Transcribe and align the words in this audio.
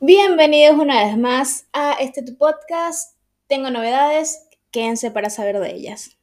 Bienvenidos 0.00 0.78
una 0.78 1.04
vez 1.04 1.18
más 1.18 1.66
a 1.72 1.94
este 1.94 2.22
tu 2.22 2.36
podcast. 2.36 3.16
Tengo 3.48 3.68
novedades, 3.68 4.48
quédense 4.70 5.10
para 5.10 5.28
saber 5.28 5.58
de 5.58 5.74
ellas. 5.74 6.16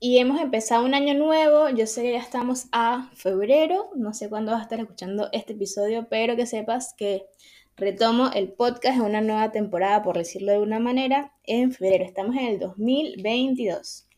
Y 0.00 0.18
hemos 0.18 0.40
empezado 0.40 0.84
un 0.84 0.94
año 0.94 1.14
nuevo, 1.14 1.68
yo 1.68 1.86
sé 1.86 2.02
que 2.02 2.12
ya 2.14 2.18
estamos 2.18 2.66
a 2.72 3.12
febrero, 3.14 3.90
no 3.94 4.12
sé 4.12 4.28
cuándo 4.28 4.50
vas 4.50 4.62
a 4.62 4.64
estar 4.64 4.80
escuchando 4.80 5.28
este 5.30 5.52
episodio, 5.52 6.08
pero 6.10 6.34
que 6.34 6.46
sepas 6.46 6.94
que 6.98 7.26
retomo 7.76 8.32
el 8.34 8.52
podcast 8.52 8.98
en 8.98 9.04
una 9.04 9.20
nueva 9.20 9.52
temporada, 9.52 10.02
por 10.02 10.18
decirlo 10.18 10.50
de 10.50 10.58
una 10.58 10.80
manera, 10.80 11.32
en 11.44 11.70
febrero. 11.70 12.04
Estamos 12.04 12.34
en 12.34 12.46
el 12.46 12.58
2022. 12.58 14.08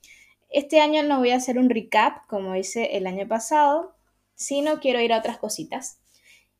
Este 0.48 0.80
año 0.80 1.02
no 1.02 1.18
voy 1.18 1.32
a 1.32 1.36
hacer 1.36 1.58
un 1.58 1.68
recap 1.68 2.26
como 2.26 2.56
hice 2.56 2.96
el 2.96 3.06
año 3.06 3.28
pasado, 3.28 3.97
si 4.38 4.62
no 4.62 4.78
quiero 4.78 5.00
ir 5.00 5.12
a 5.12 5.18
otras 5.18 5.38
cositas. 5.38 5.98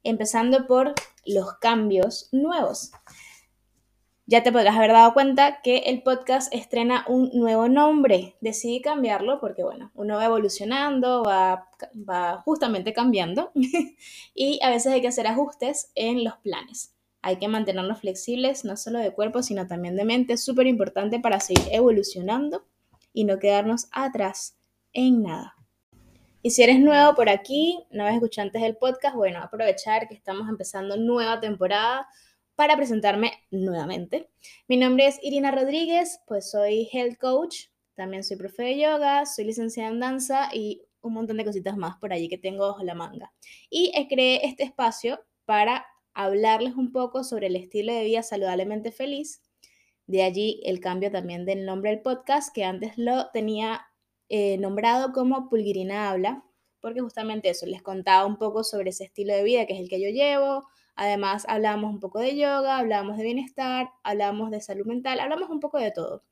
Empezando 0.02 0.66
por 0.66 0.94
los 1.24 1.54
cambios 1.60 2.28
nuevos. 2.32 2.90
Ya 4.26 4.42
te 4.42 4.52
podrás 4.52 4.76
haber 4.76 4.92
dado 4.92 5.14
cuenta 5.14 5.62
que 5.62 5.78
el 5.86 6.02
podcast 6.02 6.52
estrena 6.52 7.04
un 7.08 7.30
nuevo 7.32 7.68
nombre. 7.68 8.36
Decidí 8.42 8.82
cambiarlo 8.82 9.40
porque, 9.40 9.62
bueno, 9.62 9.90
uno 9.94 10.16
va 10.16 10.26
evolucionando, 10.26 11.22
va, 11.22 11.70
va 11.94 12.42
justamente 12.44 12.92
cambiando 12.92 13.52
y 14.34 14.60
a 14.62 14.68
veces 14.68 14.92
hay 14.92 15.00
que 15.00 15.08
hacer 15.08 15.26
ajustes 15.26 15.92
en 15.94 16.24
los 16.24 16.36
planes. 16.38 16.94
Hay 17.22 17.38
que 17.38 17.48
mantenernos 17.48 18.00
flexibles, 18.00 18.64
no 18.64 18.76
solo 18.76 18.98
de 18.98 19.14
cuerpo, 19.14 19.42
sino 19.42 19.66
también 19.66 19.96
de 19.96 20.04
mente. 20.04 20.34
Es 20.34 20.44
súper 20.44 20.66
importante 20.66 21.20
para 21.20 21.40
seguir 21.40 21.66
evolucionando 21.72 22.66
y 23.14 23.24
no 23.24 23.38
quedarnos 23.38 23.88
atrás 23.92 24.58
en 24.92 25.22
nada. 25.22 25.57
Y 26.40 26.50
si 26.52 26.62
eres 26.62 26.78
nuevo 26.78 27.16
por 27.16 27.28
aquí, 27.28 27.84
no 27.90 28.04
ves 28.04 28.14
escuchado 28.14 28.46
antes 28.46 28.62
del 28.62 28.76
podcast, 28.76 29.16
bueno, 29.16 29.40
aprovechar 29.42 30.06
que 30.06 30.14
estamos 30.14 30.48
empezando 30.48 30.96
nueva 30.96 31.40
temporada 31.40 32.06
para 32.54 32.76
presentarme 32.76 33.32
nuevamente. 33.50 34.30
Mi 34.68 34.76
nombre 34.76 35.08
es 35.08 35.18
Irina 35.20 35.50
Rodríguez, 35.50 36.20
pues 36.28 36.48
soy 36.48 36.88
health 36.92 37.18
coach, 37.18 37.66
también 37.96 38.22
soy 38.22 38.36
profe 38.36 38.62
de 38.62 38.78
yoga, 38.78 39.26
soy 39.26 39.46
licenciada 39.46 39.90
en 39.90 39.98
danza 39.98 40.48
y 40.52 40.82
un 41.00 41.14
montón 41.14 41.38
de 41.38 41.44
cositas 41.44 41.76
más 41.76 41.96
por 41.96 42.12
allí 42.12 42.28
que 42.28 42.38
tengo 42.38 42.68
bajo 42.68 42.84
la 42.84 42.94
manga. 42.94 43.32
Y 43.68 43.92
creé 44.08 44.46
este 44.46 44.62
espacio 44.62 45.20
para 45.44 45.86
hablarles 46.14 46.76
un 46.76 46.92
poco 46.92 47.24
sobre 47.24 47.48
el 47.48 47.56
estilo 47.56 47.92
de 47.92 48.04
vida 48.04 48.22
saludablemente 48.22 48.92
feliz. 48.92 49.42
De 50.06 50.22
allí 50.22 50.60
el 50.64 50.78
cambio 50.78 51.10
también 51.10 51.44
del 51.44 51.66
nombre 51.66 51.90
del 51.90 52.00
podcast, 52.00 52.54
que 52.54 52.64
antes 52.64 52.96
lo 52.96 53.28
tenía 53.30 53.87
eh, 54.28 54.58
nombrado 54.58 55.12
como 55.12 55.48
Pulguirina 55.48 56.10
Habla, 56.10 56.44
porque 56.80 57.00
justamente 57.00 57.50
eso, 57.50 57.66
les 57.66 57.82
contaba 57.82 58.26
un 58.26 58.38
poco 58.38 58.64
sobre 58.64 58.90
ese 58.90 59.04
estilo 59.04 59.34
de 59.34 59.42
vida 59.42 59.66
que 59.66 59.74
es 59.74 59.80
el 59.80 59.88
que 59.88 60.00
yo 60.00 60.10
llevo. 60.10 60.68
Además, 60.94 61.44
hablamos 61.48 61.92
un 61.92 62.00
poco 62.00 62.20
de 62.20 62.36
yoga, 62.36 62.78
hablamos 62.78 63.16
de 63.16 63.24
bienestar, 63.24 63.90
hablamos 64.02 64.50
de 64.50 64.60
salud 64.60 64.86
mental, 64.86 65.20
hablamos 65.20 65.48
un 65.50 65.60
poco 65.60 65.78
de 65.78 65.92
todo. 65.92 66.24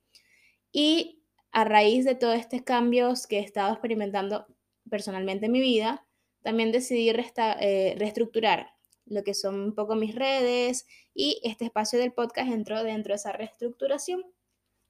Y 0.71 1.23
a 1.51 1.63
raíz 1.63 2.05
de 2.05 2.15
todos 2.15 2.35
estos 2.35 2.61
cambios 2.61 3.27
que 3.27 3.39
he 3.39 3.41
estado 3.41 3.71
experimentando 3.71 4.45
personalmente 4.89 5.47
en 5.47 5.51
mi 5.51 5.61
vida, 5.61 6.05
también 6.43 6.71
decidí 6.71 7.09
eh, 7.09 7.95
reestructurar 7.97 8.73
lo 9.05 9.23
que 9.23 9.33
son 9.33 9.55
un 9.55 9.75
poco 9.75 9.95
mis 9.95 10.15
redes 10.15 10.85
y 11.13 11.39
este 11.43 11.65
espacio 11.65 11.99
del 11.99 12.13
podcast 12.13 12.51
entró 12.51 12.83
dentro 12.83 13.13
de 13.13 13.15
esa 13.15 13.31
reestructuración. 13.31 14.21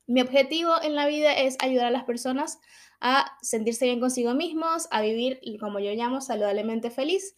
Mi 0.08 0.22
objetivo 0.22 0.72
en 0.82 0.96
la 0.96 1.08
vida 1.08 1.34
es 1.34 1.58
ayudar 1.60 1.88
a 1.88 1.92
las 1.92 2.06
personas 2.06 2.60
a 3.00 3.38
sentirse 3.42 3.86
bien 3.86 4.00
consigo 4.00 4.34
mismos, 4.34 4.88
a 4.92 5.02
vivir 5.02 5.40
como 5.60 5.80
yo 5.80 5.92
llamo 5.94 6.22
saludablemente 6.22 6.90
feliz. 6.90 7.36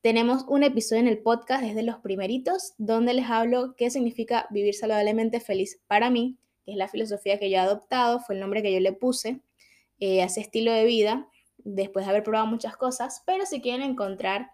Tenemos 0.00 0.44
un 0.48 0.62
episodio 0.62 1.00
en 1.00 1.08
el 1.08 1.18
podcast 1.18 1.62
desde 1.62 1.82
los 1.82 1.96
primeritos 1.98 2.74
donde 2.78 3.14
les 3.14 3.28
hablo 3.28 3.74
qué 3.76 3.90
significa 3.90 4.46
vivir 4.50 4.74
saludablemente 4.74 5.40
feliz 5.40 5.80
para 5.86 6.08
mí, 6.10 6.38
que 6.64 6.72
es 6.72 6.76
la 6.76 6.88
filosofía 6.88 7.38
que 7.38 7.50
yo 7.50 7.56
he 7.56 7.60
adoptado, 7.60 8.20
fue 8.20 8.36
el 8.36 8.40
nombre 8.40 8.62
que 8.62 8.72
yo 8.72 8.80
le 8.80 8.92
puse 8.92 9.40
eh, 9.98 10.22
a 10.22 10.26
ese 10.26 10.40
estilo 10.40 10.72
de 10.72 10.84
vida 10.84 11.28
después 11.58 12.06
de 12.06 12.10
haber 12.10 12.22
probado 12.22 12.46
muchas 12.46 12.76
cosas, 12.76 13.22
pero 13.26 13.44
si 13.44 13.60
quieren 13.60 13.82
encontrar 13.82 14.52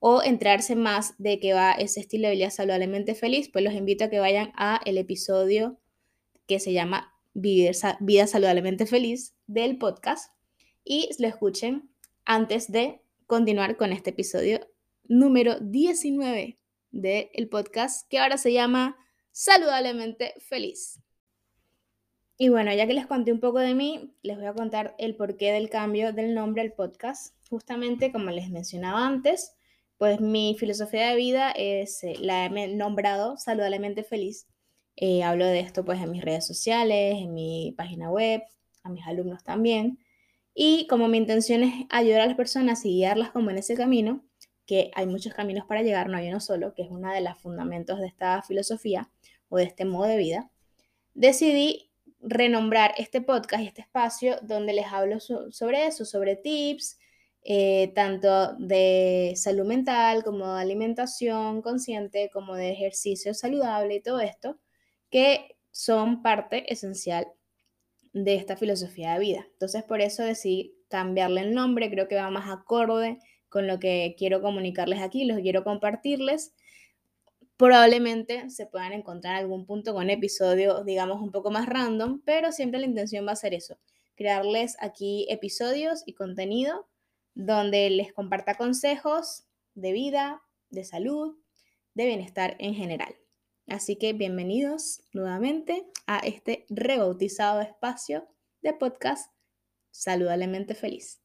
o 0.00 0.22
entrarse 0.22 0.74
más 0.74 1.14
de 1.18 1.38
qué 1.38 1.52
va 1.52 1.72
ese 1.72 2.00
estilo 2.00 2.28
de 2.28 2.34
vida 2.34 2.50
saludablemente 2.50 3.14
feliz, 3.14 3.48
pues 3.48 3.64
los 3.64 3.74
invito 3.74 4.04
a 4.04 4.10
que 4.10 4.18
vayan 4.18 4.52
a 4.56 4.80
el 4.86 4.98
episodio 4.98 5.78
que 6.46 6.58
se 6.58 6.72
llama 6.72 7.14
Vida 7.34 8.26
Saludablemente 8.26 8.86
Feliz 8.86 9.36
del 9.46 9.78
podcast 9.78 10.32
y 10.84 11.10
lo 11.18 11.28
escuchen 11.28 11.90
antes 12.24 12.70
de 12.70 13.02
continuar 13.26 13.76
con 13.76 13.92
este 13.92 14.10
episodio 14.10 14.60
número 15.04 15.58
19 15.60 16.58
del 16.90 17.48
podcast 17.48 18.08
que 18.08 18.18
ahora 18.18 18.36
se 18.38 18.52
llama 18.52 18.96
Saludablemente 19.30 20.34
Feliz. 20.40 21.00
Y 22.36 22.48
bueno, 22.48 22.72
ya 22.72 22.86
que 22.86 22.94
les 22.94 23.06
conté 23.06 23.32
un 23.32 23.40
poco 23.40 23.58
de 23.58 23.74
mí, 23.74 24.14
les 24.22 24.38
voy 24.38 24.46
a 24.46 24.54
contar 24.54 24.94
el 24.98 25.14
porqué 25.14 25.52
del 25.52 25.68
cambio 25.68 26.12
del 26.12 26.34
nombre 26.34 26.62
del 26.62 26.72
podcast. 26.72 27.34
Justamente 27.50 28.12
como 28.12 28.30
les 28.30 28.48
mencionaba 28.48 29.06
antes, 29.06 29.52
pues 29.98 30.20
mi 30.20 30.56
filosofía 30.58 31.10
de 31.10 31.16
vida 31.16 31.50
es, 31.50 32.02
eh, 32.02 32.14
la 32.18 32.46
he 32.46 32.74
nombrado 32.74 33.36
Saludablemente 33.36 34.02
Feliz. 34.04 34.46
Eh, 35.02 35.22
hablo 35.22 35.46
de 35.46 35.60
esto 35.60 35.82
pues 35.82 35.98
en 36.02 36.10
mis 36.10 36.22
redes 36.22 36.46
sociales, 36.46 37.16
en 37.16 37.32
mi 37.32 37.72
página 37.74 38.10
web, 38.10 38.42
a 38.82 38.90
mis 38.90 39.06
alumnos 39.06 39.42
también. 39.42 39.98
Y 40.54 40.86
como 40.88 41.08
mi 41.08 41.16
intención 41.16 41.62
es 41.62 41.86
ayudar 41.88 42.20
a 42.20 42.26
las 42.26 42.36
personas 42.36 42.84
y 42.84 42.90
guiarlas 42.90 43.30
como 43.30 43.48
en 43.50 43.56
ese 43.56 43.74
camino, 43.76 44.22
que 44.66 44.90
hay 44.94 45.06
muchos 45.06 45.32
caminos 45.32 45.64
para 45.66 45.82
llegar, 45.82 46.10
no 46.10 46.18
hay 46.18 46.28
uno 46.28 46.38
solo, 46.38 46.74
que 46.74 46.82
es 46.82 46.90
uno 46.90 47.10
de 47.12 47.22
los 47.22 47.38
fundamentos 47.40 47.98
de 47.98 48.08
esta 48.08 48.42
filosofía 48.42 49.10
o 49.48 49.56
de 49.56 49.64
este 49.64 49.86
modo 49.86 50.04
de 50.04 50.18
vida, 50.18 50.50
decidí 51.14 51.90
renombrar 52.20 52.92
este 52.98 53.22
podcast 53.22 53.62
y 53.64 53.68
este 53.68 53.80
espacio 53.80 54.36
donde 54.42 54.74
les 54.74 54.86
hablo 54.86 55.18
sobre 55.18 55.86
eso, 55.86 56.04
sobre 56.04 56.36
tips, 56.36 56.98
eh, 57.42 57.90
tanto 57.94 58.52
de 58.58 59.32
salud 59.34 59.64
mental 59.64 60.22
como 60.24 60.46
de 60.54 60.60
alimentación 60.60 61.62
consciente, 61.62 62.28
como 62.30 62.54
de 62.54 62.70
ejercicio 62.70 63.32
saludable 63.32 63.94
y 63.94 64.02
todo 64.02 64.20
esto, 64.20 64.58
que 65.10 65.56
son 65.70 66.22
parte 66.22 66.72
esencial 66.72 67.26
de 68.12 68.34
esta 68.34 68.56
filosofía 68.56 69.12
de 69.12 69.20
vida. 69.20 69.46
Entonces 69.52 69.82
por 69.84 70.00
eso 70.00 70.22
decidí 70.22 70.74
cambiarle 70.88 71.42
el 71.42 71.54
nombre, 71.54 71.90
creo 71.90 72.08
que 72.08 72.16
va 72.16 72.30
más 72.30 72.50
acorde 72.50 73.18
con 73.48 73.66
lo 73.66 73.78
que 73.78 74.14
quiero 74.18 74.40
comunicarles 74.40 75.00
aquí, 75.00 75.24
lo 75.24 75.36
que 75.36 75.42
quiero 75.42 75.64
compartirles. 75.64 76.54
Probablemente 77.56 78.48
se 78.50 78.66
puedan 78.66 78.92
encontrar 78.92 79.36
algún 79.36 79.66
punto 79.66 79.92
con 79.92 80.08
episodios, 80.08 80.84
digamos, 80.86 81.20
un 81.20 81.30
poco 81.30 81.50
más 81.50 81.66
random, 81.66 82.22
pero 82.24 82.52
siempre 82.52 82.80
la 82.80 82.86
intención 82.86 83.26
va 83.26 83.32
a 83.32 83.36
ser 83.36 83.54
eso, 83.54 83.78
crearles 84.16 84.76
aquí 84.80 85.26
episodios 85.28 86.02
y 86.06 86.14
contenido 86.14 86.88
donde 87.34 87.90
les 87.90 88.12
comparta 88.12 88.54
consejos 88.54 89.44
de 89.74 89.92
vida, 89.92 90.42
de 90.70 90.84
salud, 90.84 91.36
de 91.94 92.06
bienestar 92.06 92.56
en 92.58 92.74
general. 92.74 93.14
Así 93.70 93.94
que 93.94 94.12
bienvenidos 94.14 95.00
nuevamente 95.12 95.86
a 96.08 96.18
este 96.18 96.66
rebautizado 96.70 97.60
espacio 97.60 98.26
de 98.62 98.72
podcast 98.72 99.32
Saludablemente 99.92 100.74
Feliz. 100.74 101.22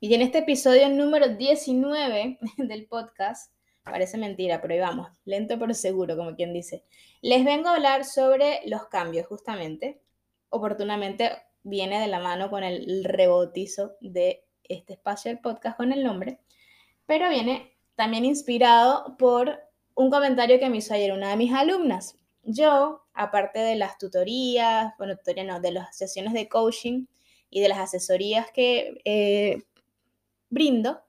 Y 0.00 0.12
en 0.14 0.22
este 0.22 0.38
episodio 0.38 0.88
número 0.88 1.28
19 1.28 2.40
del 2.58 2.86
podcast, 2.88 3.52
parece 3.84 4.18
mentira, 4.18 4.60
pero 4.60 4.74
ahí 4.74 4.80
vamos, 4.80 5.08
lento 5.24 5.56
pero 5.56 5.72
seguro, 5.72 6.16
como 6.16 6.34
quien 6.34 6.52
dice, 6.52 6.82
les 7.22 7.44
vengo 7.44 7.68
a 7.68 7.76
hablar 7.76 8.04
sobre 8.04 8.62
los 8.66 8.88
cambios, 8.88 9.28
justamente. 9.28 10.02
Oportunamente 10.48 11.30
viene 11.62 12.00
de 12.00 12.08
la 12.08 12.18
mano 12.18 12.50
con 12.50 12.64
el 12.64 13.04
rebautizo 13.04 13.92
de 14.00 14.44
este 14.64 14.94
espacio 14.94 15.30
del 15.30 15.38
podcast 15.38 15.76
con 15.76 15.92
el 15.92 16.02
nombre, 16.02 16.40
pero 17.06 17.28
viene 17.28 17.78
también 17.94 18.24
inspirado 18.24 19.16
por 19.16 19.65
un 19.96 20.10
comentario 20.10 20.60
que 20.60 20.68
me 20.68 20.76
hizo 20.76 20.94
ayer 20.94 21.12
una 21.12 21.30
de 21.30 21.36
mis 21.36 21.52
alumnas. 21.52 22.18
Yo, 22.42 23.02
aparte 23.14 23.58
de 23.58 23.74
las 23.74 23.98
tutorías, 23.98 24.92
bueno, 24.98 25.16
tutorías 25.16 25.46
no, 25.46 25.60
de 25.60 25.72
las 25.72 25.96
sesiones 25.96 26.32
de 26.32 26.48
coaching 26.48 27.06
y 27.50 27.60
de 27.60 27.68
las 27.68 27.78
asesorías 27.78 28.50
que 28.52 29.00
eh, 29.04 29.64
brindo 30.50 31.02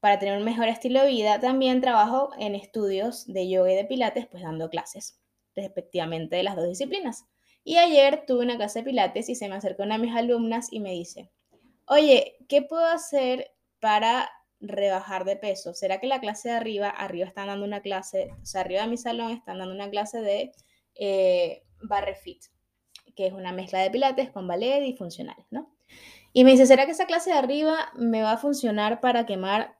para 0.00 0.18
tener 0.18 0.38
un 0.38 0.44
mejor 0.44 0.68
estilo 0.68 1.02
de 1.02 1.08
vida, 1.08 1.38
también 1.38 1.80
trabajo 1.80 2.30
en 2.38 2.54
estudios 2.54 3.26
de 3.26 3.48
yoga 3.48 3.72
y 3.72 3.76
de 3.76 3.84
pilates, 3.84 4.26
pues 4.26 4.42
dando 4.42 4.70
clases 4.70 5.20
respectivamente 5.54 6.36
de 6.36 6.44
las 6.44 6.56
dos 6.56 6.66
disciplinas. 6.66 7.26
Y 7.62 7.76
ayer 7.76 8.24
tuve 8.26 8.44
una 8.44 8.56
clase 8.56 8.78
de 8.78 8.86
pilates 8.86 9.28
y 9.28 9.34
se 9.34 9.48
me 9.48 9.56
acercó 9.56 9.82
una 9.82 9.98
de 9.98 10.06
mis 10.06 10.16
alumnas 10.16 10.68
y 10.72 10.80
me 10.80 10.92
dice, 10.92 11.30
oye, 11.86 12.38
¿qué 12.48 12.62
puedo 12.62 12.86
hacer 12.86 13.52
para 13.80 14.30
rebajar 14.60 15.24
de 15.24 15.36
peso? 15.36 15.74
¿Será 15.74 16.00
que 16.00 16.06
la 16.06 16.20
clase 16.20 16.48
de 16.48 16.56
arriba, 16.56 16.88
arriba 16.88 17.26
están 17.26 17.48
dando 17.48 17.64
una 17.64 17.80
clase, 17.80 18.30
o 18.42 18.46
sea, 18.46 18.62
arriba 18.62 18.82
de 18.82 18.88
mi 18.88 18.96
salón 18.96 19.32
están 19.32 19.58
dando 19.58 19.74
una 19.74 19.90
clase 19.90 20.20
de 20.20 20.52
eh, 20.94 21.62
barre 21.82 22.14
fit, 22.14 22.44
que 23.14 23.26
es 23.26 23.32
una 23.32 23.52
mezcla 23.52 23.80
de 23.80 23.90
pilates 23.90 24.30
con 24.30 24.46
ballet 24.46 24.84
y 24.84 24.96
funcionales, 24.96 25.46
¿no? 25.50 25.74
Y 26.32 26.44
me 26.44 26.52
dice, 26.52 26.66
¿será 26.66 26.86
que 26.86 26.92
esa 26.92 27.06
clase 27.06 27.30
de 27.30 27.36
arriba 27.36 27.90
me 27.94 28.22
va 28.22 28.32
a 28.32 28.38
funcionar 28.38 29.00
para 29.00 29.26
quemar, 29.26 29.76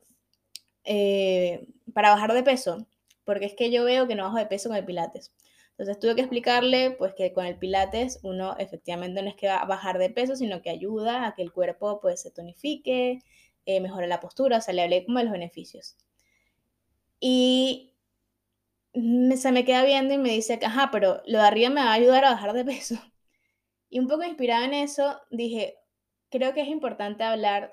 eh, 0.85 1.67
para 1.93 2.11
bajar 2.11 2.33
de 2.33 2.43
peso? 2.43 2.87
Porque 3.25 3.47
es 3.47 3.55
que 3.55 3.71
yo 3.71 3.85
veo 3.85 4.09
que 4.09 4.15
no 4.15 4.25
bajo 4.25 4.39
de 4.39 4.47
peso 4.47 4.69
con 4.69 4.79
el 4.79 4.85
pilates. 4.85 5.33
Entonces 5.79 6.01
tuve 6.01 6.17
que 6.17 6.23
explicarle 6.23 6.91
pues 6.91 7.15
que 7.15 7.33
con 7.33 7.47
el 7.47 7.57
pilates 7.57 8.19
uno 8.25 8.57
efectivamente 8.59 9.23
no 9.23 9.29
es 9.29 9.37
que 9.37 9.47
va 9.47 9.59
a 9.59 9.67
bajar 9.67 9.99
de 9.99 10.11
peso, 10.11 10.35
sino 10.35 10.61
que 10.61 10.71
ayuda 10.71 11.27
a 11.27 11.35
que 11.37 11.43
el 11.43 11.53
cuerpo 11.53 12.01
pues 12.01 12.21
se 12.21 12.33
tonifique, 12.33 13.21
eh, 13.69 13.81
mejore 13.81 14.07
la 14.07 14.19
postura, 14.19 14.57
o 14.57 14.61
sea, 14.63 14.73
le 14.73 14.83
hablé 14.83 15.05
como 15.05 15.19
de 15.19 15.25
los 15.25 15.33
beneficios. 15.33 15.95
Y 17.21 17.93
se 19.37 19.53
me 19.53 19.67
queda 19.67 19.85
viendo 19.85 20.15
y 20.15 20.19
me 20.19 20.31
dice 20.31 20.59
ajá, 20.63 20.89
pero 20.91 21.23
lo 21.27 21.39
de 21.39 21.47
arriba 21.47 21.69
me 21.69 21.83
va 21.83 21.91
a 21.91 21.93
ayudar 21.93 22.25
a 22.25 22.31
bajar 22.31 22.53
de 22.55 22.65
peso. 22.65 22.97
Y 23.91 24.01
un 24.01 24.09
poco 24.09 24.25
inspirada 24.25 24.67
en 24.67 24.75
eso, 24.75 25.19
dije, 25.31 25.79
creo 26.29 26.53
que 26.53 26.61
es 26.61 26.69
importante 26.69 27.25
hablar 27.25 27.73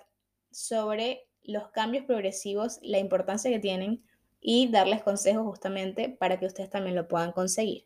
sobre 0.49 1.27
los 1.43 1.69
cambios 1.71 2.05
progresivos, 2.05 2.79
la 2.81 2.99
importancia 2.99 3.51
que 3.51 3.59
tienen 3.59 4.01
y 4.39 4.69
darles 4.69 5.03
consejos 5.03 5.43
justamente 5.43 6.07
para 6.07 6.39
que 6.39 6.45
ustedes 6.45 6.69
también 6.69 6.95
lo 6.95 7.09
puedan 7.09 7.33
conseguir. 7.33 7.85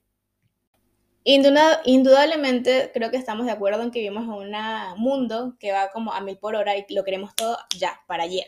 Indudablemente 1.31 2.89
creo 2.91 3.11
que 3.11 3.17
estamos 3.17 3.45
de 3.45 3.51
acuerdo 3.51 3.83
en 3.83 3.91
que 3.91 3.99
vivimos 3.99 4.23
en 4.23 4.31
un 4.31 4.99
mundo 4.99 5.55
que 5.59 5.71
va 5.71 5.91
como 5.91 6.11
a 6.11 6.21
mil 6.21 6.39
por 6.39 6.55
hora 6.55 6.75
y 6.75 6.85
lo 6.89 7.03
queremos 7.03 7.35
todo 7.35 7.55
ya, 7.77 8.01
para 8.07 8.23
ayer. 8.23 8.47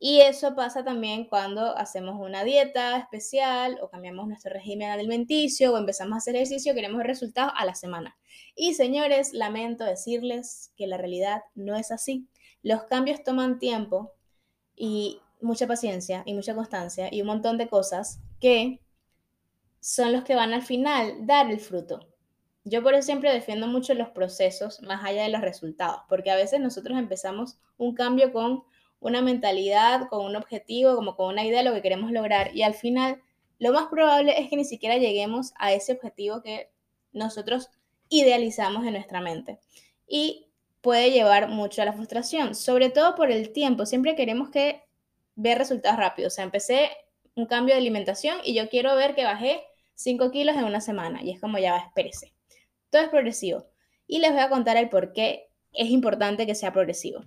Y 0.00 0.20
eso 0.20 0.56
pasa 0.56 0.82
también 0.82 1.24
cuando 1.26 1.76
hacemos 1.78 2.16
una 2.18 2.42
dieta 2.42 2.98
especial 2.98 3.78
o 3.80 3.90
cambiamos 3.90 4.26
nuestro 4.26 4.52
régimen 4.52 4.90
alimenticio 4.90 5.72
o 5.72 5.78
empezamos 5.78 6.14
a 6.14 6.18
hacer 6.18 6.34
ejercicio, 6.34 6.74
queremos 6.74 7.04
resultados 7.04 7.52
a 7.56 7.64
la 7.64 7.76
semana. 7.76 8.16
Y 8.56 8.74
señores, 8.74 9.32
lamento 9.32 9.84
decirles 9.84 10.72
que 10.76 10.88
la 10.88 10.96
realidad 10.96 11.42
no 11.54 11.76
es 11.76 11.92
así. 11.92 12.26
Los 12.62 12.82
cambios 12.84 13.22
toman 13.22 13.60
tiempo 13.60 14.10
y 14.74 15.20
mucha 15.40 15.68
paciencia 15.68 16.24
y 16.26 16.34
mucha 16.34 16.56
constancia 16.56 17.08
y 17.12 17.20
un 17.20 17.28
montón 17.28 17.56
de 17.56 17.68
cosas 17.68 18.18
que 18.40 18.80
son 19.84 20.14
los 20.14 20.24
que 20.24 20.34
van 20.34 20.54
al 20.54 20.62
final 20.62 21.26
dar 21.26 21.50
el 21.50 21.60
fruto. 21.60 22.08
Yo 22.64 22.82
por 22.82 22.94
eso 22.94 23.02
siempre 23.02 23.30
defiendo 23.30 23.66
mucho 23.66 23.92
los 23.92 24.08
procesos 24.08 24.80
más 24.80 25.04
allá 25.04 25.24
de 25.24 25.28
los 25.28 25.42
resultados, 25.42 26.00
porque 26.08 26.30
a 26.30 26.36
veces 26.36 26.58
nosotros 26.58 26.98
empezamos 26.98 27.58
un 27.76 27.94
cambio 27.94 28.32
con 28.32 28.64
una 28.98 29.20
mentalidad, 29.20 30.08
con 30.08 30.24
un 30.24 30.36
objetivo, 30.36 30.94
como 30.94 31.16
con 31.16 31.26
una 31.26 31.44
idea 31.44 31.58
de 31.58 31.68
lo 31.68 31.74
que 31.74 31.82
queremos 31.82 32.12
lograr 32.12 32.56
y 32.56 32.62
al 32.62 32.72
final 32.72 33.20
lo 33.58 33.74
más 33.74 33.88
probable 33.88 34.40
es 34.40 34.48
que 34.48 34.56
ni 34.56 34.64
siquiera 34.64 34.96
lleguemos 34.96 35.52
a 35.58 35.74
ese 35.74 35.92
objetivo 35.92 36.40
que 36.40 36.70
nosotros 37.12 37.68
idealizamos 38.08 38.86
en 38.86 38.94
nuestra 38.94 39.20
mente. 39.20 39.60
Y 40.08 40.48
puede 40.80 41.10
llevar 41.10 41.50
mucho 41.50 41.82
a 41.82 41.84
la 41.84 41.92
frustración, 41.92 42.54
sobre 42.54 42.88
todo 42.88 43.14
por 43.16 43.30
el 43.30 43.52
tiempo. 43.52 43.84
Siempre 43.84 44.16
queremos 44.16 44.48
que 44.48 44.82
ver 45.34 45.58
resultados 45.58 45.98
rápidos. 45.98 46.32
O 46.32 46.36
sea, 46.36 46.44
empecé 46.44 46.90
un 47.34 47.44
cambio 47.44 47.74
de 47.74 47.82
alimentación 47.82 48.38
y 48.44 48.54
yo 48.54 48.70
quiero 48.70 48.96
ver 48.96 49.14
que 49.14 49.24
bajé 49.24 49.62
5 49.94 50.30
kilos 50.30 50.56
en 50.56 50.64
una 50.64 50.80
semana. 50.80 51.22
Y 51.22 51.30
es 51.30 51.40
como 51.40 51.58
ya 51.58 51.72
va, 51.72 51.78
espérese. 51.78 52.32
Todo 52.90 53.02
es 53.02 53.08
progresivo. 53.08 53.66
Y 54.06 54.18
les 54.18 54.32
voy 54.32 54.40
a 54.40 54.48
contar 54.48 54.76
el 54.76 54.88
por 54.88 55.12
qué 55.12 55.48
es 55.72 55.88
importante 55.90 56.46
que 56.46 56.54
sea 56.54 56.72
progresivo. 56.72 57.24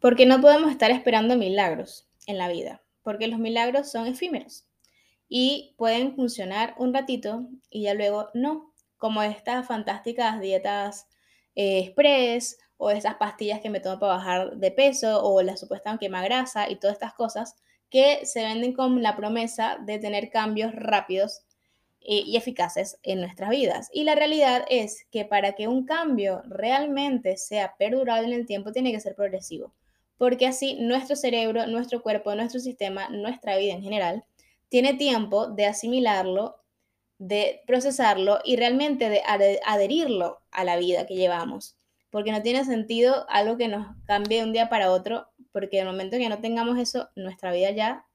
Porque 0.00 0.26
no 0.26 0.40
podemos 0.40 0.70
estar 0.70 0.90
esperando 0.90 1.36
milagros 1.36 2.08
en 2.26 2.38
la 2.38 2.48
vida, 2.48 2.82
porque 3.02 3.26
los 3.26 3.38
milagros 3.38 3.90
son 3.90 4.06
efímeros 4.06 4.68
y 5.28 5.74
pueden 5.76 6.14
funcionar 6.14 6.74
un 6.78 6.94
ratito 6.94 7.48
y 7.70 7.82
ya 7.82 7.94
luego 7.94 8.30
no, 8.34 8.72
como 8.96 9.22
estas 9.22 9.66
fantásticas 9.66 10.40
dietas 10.40 11.06
eh, 11.54 11.80
express 11.80 12.58
o 12.76 12.90
esas 12.90 13.16
pastillas 13.16 13.60
que 13.60 13.70
me 13.70 13.80
tomo 13.80 13.98
para 13.98 14.14
bajar 14.14 14.56
de 14.56 14.70
peso 14.70 15.22
o 15.22 15.42
la 15.42 15.56
supuesta 15.56 15.96
quema 15.98 16.22
grasa 16.22 16.70
y 16.70 16.76
todas 16.76 16.94
estas 16.94 17.14
cosas 17.14 17.56
que 17.90 18.24
se 18.26 18.42
venden 18.42 18.72
con 18.72 19.02
la 19.02 19.16
promesa 19.16 19.78
de 19.80 19.98
tener 19.98 20.30
cambios 20.30 20.74
rápidos 20.74 21.42
y 22.00 22.36
eficaces 22.36 22.98
en 23.02 23.20
nuestras 23.20 23.50
vidas. 23.50 23.90
Y 23.92 24.04
la 24.04 24.14
realidad 24.14 24.64
es 24.70 25.04
que 25.10 25.24
para 25.26 25.52
que 25.52 25.68
un 25.68 25.84
cambio 25.84 26.42
realmente 26.46 27.36
sea 27.36 27.74
perdurable 27.78 28.28
en 28.28 28.32
el 28.32 28.46
tiempo 28.46 28.72
tiene 28.72 28.92
que 28.92 29.00
ser 29.00 29.14
progresivo 29.14 29.74
porque 30.18 30.48
así 30.48 30.74
nuestro 30.80 31.16
cerebro, 31.16 31.66
nuestro 31.66 32.02
cuerpo, 32.02 32.34
nuestro 32.34 32.60
sistema, 32.60 33.08
nuestra 33.08 33.56
vida 33.56 33.72
en 33.72 33.82
general, 33.82 34.24
tiene 34.68 34.94
tiempo 34.94 35.46
de 35.46 35.66
asimilarlo, 35.66 36.56
de 37.18 37.62
procesarlo 37.66 38.40
y 38.44 38.56
realmente 38.56 39.08
de 39.08 39.22
adherirlo 39.64 40.40
a 40.50 40.64
la 40.64 40.76
vida 40.76 41.06
que 41.06 41.14
llevamos. 41.14 41.76
Porque 42.10 42.32
no 42.32 42.42
tiene 42.42 42.64
sentido 42.64 43.26
algo 43.28 43.56
que 43.56 43.68
nos 43.68 43.86
cambie 44.06 44.38
de 44.38 44.44
un 44.44 44.52
día 44.52 44.68
para 44.68 44.90
otro, 44.90 45.28
porque 45.52 45.80
el 45.80 45.86
momento 45.86 46.16
que 46.16 46.28
no 46.28 46.40
tengamos 46.40 46.78
eso, 46.78 47.08
nuestra 47.16 47.52
vida 47.52 47.70
ya, 47.70 48.06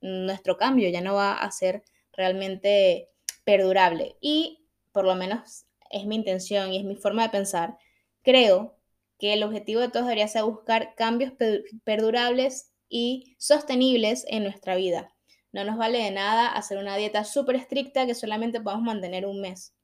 nuestro 0.00 0.56
cambio 0.56 0.88
ya 0.88 1.00
no 1.00 1.14
va 1.14 1.34
a 1.34 1.50
ser 1.50 1.84
realmente 2.12 3.08
perdurable. 3.44 4.16
Y 4.20 4.66
por 4.92 5.04
lo 5.04 5.14
menos 5.14 5.66
es 5.90 6.06
mi 6.06 6.16
intención 6.16 6.72
y 6.72 6.78
es 6.78 6.84
mi 6.84 6.96
forma 6.96 7.22
de 7.24 7.30
pensar. 7.30 7.76
Creo 8.22 8.76
que 9.18 9.32
el 9.32 9.42
objetivo 9.42 9.80
de 9.80 9.88
todos 9.88 10.06
debería 10.06 10.28
ser 10.28 10.44
buscar 10.44 10.94
cambios 10.94 11.32
perdurables 11.84 12.72
y 12.88 13.36
sostenibles 13.38 14.24
en 14.28 14.44
nuestra 14.44 14.76
vida. 14.76 15.14
No 15.52 15.64
nos 15.64 15.78
vale 15.78 15.98
de 15.98 16.10
nada 16.10 16.48
hacer 16.48 16.78
una 16.78 16.96
dieta 16.96 17.24
súper 17.24 17.56
estricta 17.56 18.06
que 18.06 18.14
solamente 18.14 18.60
podamos 18.60 18.84
mantener 18.84 19.26
un 19.26 19.40
mes, 19.40 19.74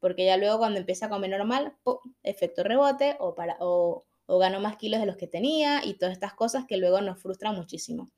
porque 0.00 0.24
ya 0.24 0.36
luego 0.36 0.58
cuando 0.58 0.80
empieza 0.80 1.06
a 1.06 1.10
comer 1.10 1.30
normal, 1.30 1.76
efecto 2.22 2.62
rebote 2.62 3.16
o, 3.20 3.34
para, 3.34 3.56
o, 3.60 4.06
o 4.28 4.38
gano 4.38 4.60
más 4.60 4.76
kilos 4.76 5.00
de 5.00 5.06
los 5.06 5.16
que 5.16 5.26
tenía 5.26 5.84
y 5.84 5.94
todas 5.94 6.12
estas 6.12 6.34
cosas 6.34 6.66
que 6.66 6.76
luego 6.76 7.00
nos 7.00 7.20
frustran 7.20 7.56
muchísimo. 7.56 8.10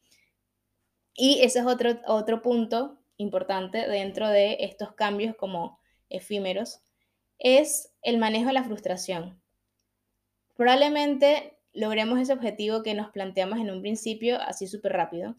Y 1.15 1.41
ese 1.43 1.61
es 1.61 1.67
otro, 1.67 2.01
otro 2.07 2.43
punto 2.43 2.99
importante 3.17 3.87
dentro 3.89 4.29
de 4.29 4.59
estos 4.61 4.93
cambios 4.95 5.37
como 5.37 5.79
efímeros, 6.09 6.81
es 7.39 7.93
el 8.03 8.19
manejo 8.19 8.49
de 8.49 8.55
la 8.55 8.65
frustración. 8.65 9.41
Probablemente 10.57 11.59
logremos 11.73 12.19
ese 12.19 12.33
objetivo 12.33 12.83
que 12.83 12.95
nos 12.95 13.11
planteamos 13.11 13.59
en 13.61 13.71
un 13.71 13.81
principio 13.81 14.41
así 14.41 14.67
súper 14.67 14.93
rápido, 14.93 15.37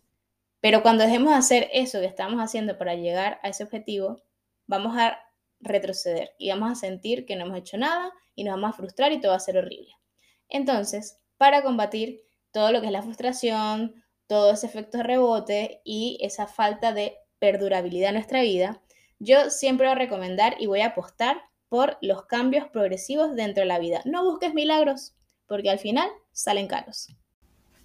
pero 0.61 0.83
cuando 0.83 1.03
dejemos 1.03 1.31
de 1.31 1.37
hacer 1.37 1.69
eso 1.73 1.99
que 1.99 2.05
estamos 2.05 2.39
haciendo 2.39 2.77
para 2.77 2.95
llegar 2.95 3.39
a 3.43 3.49
ese 3.49 3.63
objetivo, 3.63 4.21
vamos 4.67 4.97
a 4.97 5.19
retroceder 5.59 6.31
y 6.37 6.49
vamos 6.49 6.71
a 6.71 6.75
sentir 6.75 7.25
que 7.25 7.35
no 7.35 7.45
hemos 7.45 7.57
hecho 7.57 7.77
nada 7.77 8.11
y 8.35 8.43
nos 8.43 8.53
vamos 8.53 8.69
a 8.69 8.77
frustrar 8.77 9.11
y 9.11 9.19
todo 9.19 9.31
va 9.31 9.37
a 9.37 9.41
ser 9.41 9.57
horrible. 9.57 9.91
Entonces, 10.51 11.17
para 11.37 11.63
combatir 11.63 12.21
todo 12.51 12.71
lo 12.71 12.81
que 12.81 12.87
es 12.87 12.91
la 12.91 13.01
frustración, 13.01 13.95
todo 14.27 14.51
ese 14.51 14.67
efecto 14.67 14.99
de 14.99 15.03
rebote 15.03 15.81
y 15.83 16.19
esa 16.21 16.45
falta 16.45 16.93
de 16.93 17.15
perdurabilidad 17.39 18.09
en 18.09 18.15
nuestra 18.15 18.43
vida, 18.43 18.83
yo 19.17 19.49
siempre 19.49 19.87
voy 19.87 19.95
a 19.95 19.99
recomendar 19.99 20.55
y 20.59 20.67
voy 20.67 20.81
a 20.81 20.87
apostar 20.87 21.41
por 21.69 21.97
los 22.01 22.25
cambios 22.25 22.67
progresivos 22.67 23.35
dentro 23.35 23.61
de 23.61 23.67
la 23.67 23.79
vida. 23.79 24.01
No 24.05 24.23
busques 24.23 24.53
milagros, 24.53 25.15
porque 25.47 25.69
al 25.69 25.79
final 25.79 26.09
salen 26.31 26.67
caros. 26.67 27.07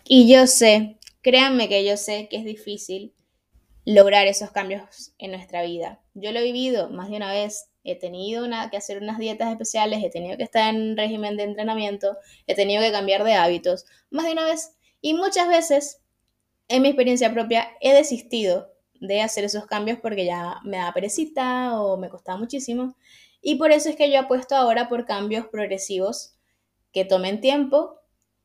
Y 0.04 0.32
yo 0.32 0.46
sé, 0.46 0.98
créanme 1.22 1.68
que 1.68 1.84
yo 1.84 1.96
sé 1.96 2.28
que 2.28 2.36
es 2.36 2.44
difícil 2.44 3.14
lograr 3.84 4.26
esos 4.26 4.50
cambios 4.50 5.14
en 5.18 5.30
nuestra 5.30 5.62
vida. 5.62 6.00
Yo 6.14 6.32
lo 6.32 6.40
he 6.40 6.44
vivido 6.44 6.90
más 6.90 7.10
de 7.10 7.16
una 7.16 7.32
vez. 7.32 7.70
He 7.86 7.96
tenido 7.96 8.46
que 8.70 8.76
hacer 8.76 9.00
unas 9.02 9.18
dietas 9.18 9.50
especiales, 9.50 10.02
he 10.02 10.10
tenido 10.10 10.36
que 10.36 10.42
estar 10.42 10.74
en 10.74 10.96
régimen 10.96 11.36
de 11.36 11.44
entrenamiento, 11.44 12.16
he 12.46 12.54
tenido 12.54 12.82
que 12.82 12.92
cambiar 12.92 13.24
de 13.24 13.34
hábitos 13.34 13.86
más 14.10 14.26
de 14.26 14.32
una 14.32 14.44
vez. 14.44 14.76
Y 15.00 15.14
muchas 15.14 15.48
veces, 15.48 16.02
en 16.68 16.82
mi 16.82 16.88
experiencia 16.88 17.32
propia, 17.32 17.68
he 17.80 17.94
desistido 17.94 18.72
de 19.00 19.22
hacer 19.22 19.44
esos 19.44 19.66
cambios 19.66 19.98
porque 20.00 20.24
ya 20.24 20.56
me 20.64 20.78
da 20.78 20.92
perecita 20.92 21.80
o 21.80 21.96
me 21.96 22.08
costaba 22.08 22.38
muchísimo. 22.38 22.96
Y 23.40 23.54
por 23.54 23.70
eso 23.70 23.88
es 23.88 23.96
que 23.96 24.10
yo 24.10 24.18
apuesto 24.18 24.56
ahora 24.56 24.88
por 24.88 25.04
cambios 25.04 25.46
progresivos 25.46 26.34
que 26.92 27.04
tomen 27.04 27.40
tiempo, 27.40 28.00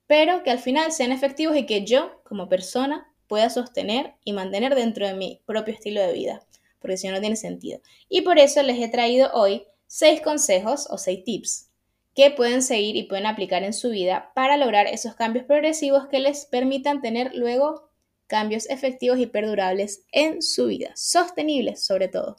pero 0.07 0.43
que 0.43 0.51
al 0.51 0.59
final 0.59 0.91
sean 0.91 1.11
efectivos 1.11 1.55
y 1.55 1.65
que 1.65 1.85
yo, 1.85 2.21
como 2.23 2.49
persona, 2.49 3.11
pueda 3.27 3.49
sostener 3.49 4.15
y 4.25 4.33
mantener 4.33 4.75
dentro 4.75 5.07
de 5.07 5.13
mi 5.13 5.41
propio 5.45 5.73
estilo 5.73 6.01
de 6.01 6.11
vida, 6.11 6.41
porque 6.81 6.97
si 6.97 7.07
no, 7.07 7.13
no 7.13 7.21
tiene 7.21 7.35
sentido. 7.35 7.79
Y 8.09 8.21
por 8.21 8.39
eso 8.39 8.61
les 8.63 8.79
he 8.79 8.89
traído 8.89 9.31
hoy 9.33 9.63
seis 9.87 10.21
consejos 10.21 10.87
o 10.89 10.97
seis 10.97 11.23
tips 11.23 11.69
que 12.15 12.31
pueden 12.31 12.61
seguir 12.61 12.95
y 12.95 13.03
pueden 13.03 13.25
aplicar 13.25 13.63
en 13.63 13.73
su 13.73 13.89
vida 13.89 14.31
para 14.35 14.57
lograr 14.57 14.87
esos 14.87 15.15
cambios 15.15 15.45
progresivos 15.45 16.07
que 16.07 16.19
les 16.19 16.45
permitan 16.45 17.01
tener 17.01 17.33
luego 17.35 17.89
cambios 18.27 18.69
efectivos 18.69 19.19
y 19.19 19.27
perdurables 19.27 20.05
en 20.11 20.41
su 20.41 20.67
vida, 20.67 20.91
sostenibles 20.95 21.85
sobre 21.85 22.07
todo. 22.07 22.37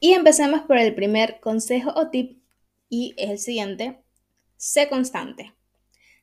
Y 0.00 0.12
empecemos 0.12 0.62
por 0.62 0.78
el 0.78 0.94
primer 0.94 1.40
consejo 1.40 1.92
o 1.94 2.10
tip 2.10 2.42
y 2.88 3.14
es 3.16 3.30
el 3.30 3.38
siguiente. 3.38 4.00
Sé 4.56 4.88
constante. 4.88 5.54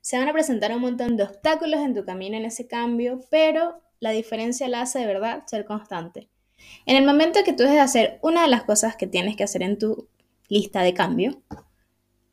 Se 0.02 0.18
van 0.18 0.30
a 0.30 0.34
presentar 0.34 0.72
un 0.72 0.82
montón 0.82 1.18
de 1.18 1.24
obstáculos 1.24 1.82
en 1.82 1.94
tu 1.94 2.06
camino 2.06 2.38
en 2.38 2.46
ese 2.46 2.68
cambio, 2.68 3.20
pero 3.30 3.82
la 4.00 4.12
diferencia 4.12 4.68
la 4.68 4.82
hace 4.82 5.00
de 5.00 5.06
verdad 5.06 5.44
ser 5.46 5.66
constante. 5.66 6.30
En 6.86 6.96
el 6.96 7.06
momento 7.06 7.44
que 7.44 7.54
tú 7.54 7.64
dejes 7.64 7.76
de 7.76 7.82
hacer 7.82 8.20
una 8.22 8.44
de 8.44 8.48
las 8.48 8.64
cosas 8.64 8.96
que 8.96 9.08
tienes 9.08 9.36
que 9.36 9.44
hacer 9.44 9.64
en 9.64 9.78
tu 9.78 10.08
lista 10.50 10.82
de 10.82 10.94
cambio, 10.94 11.42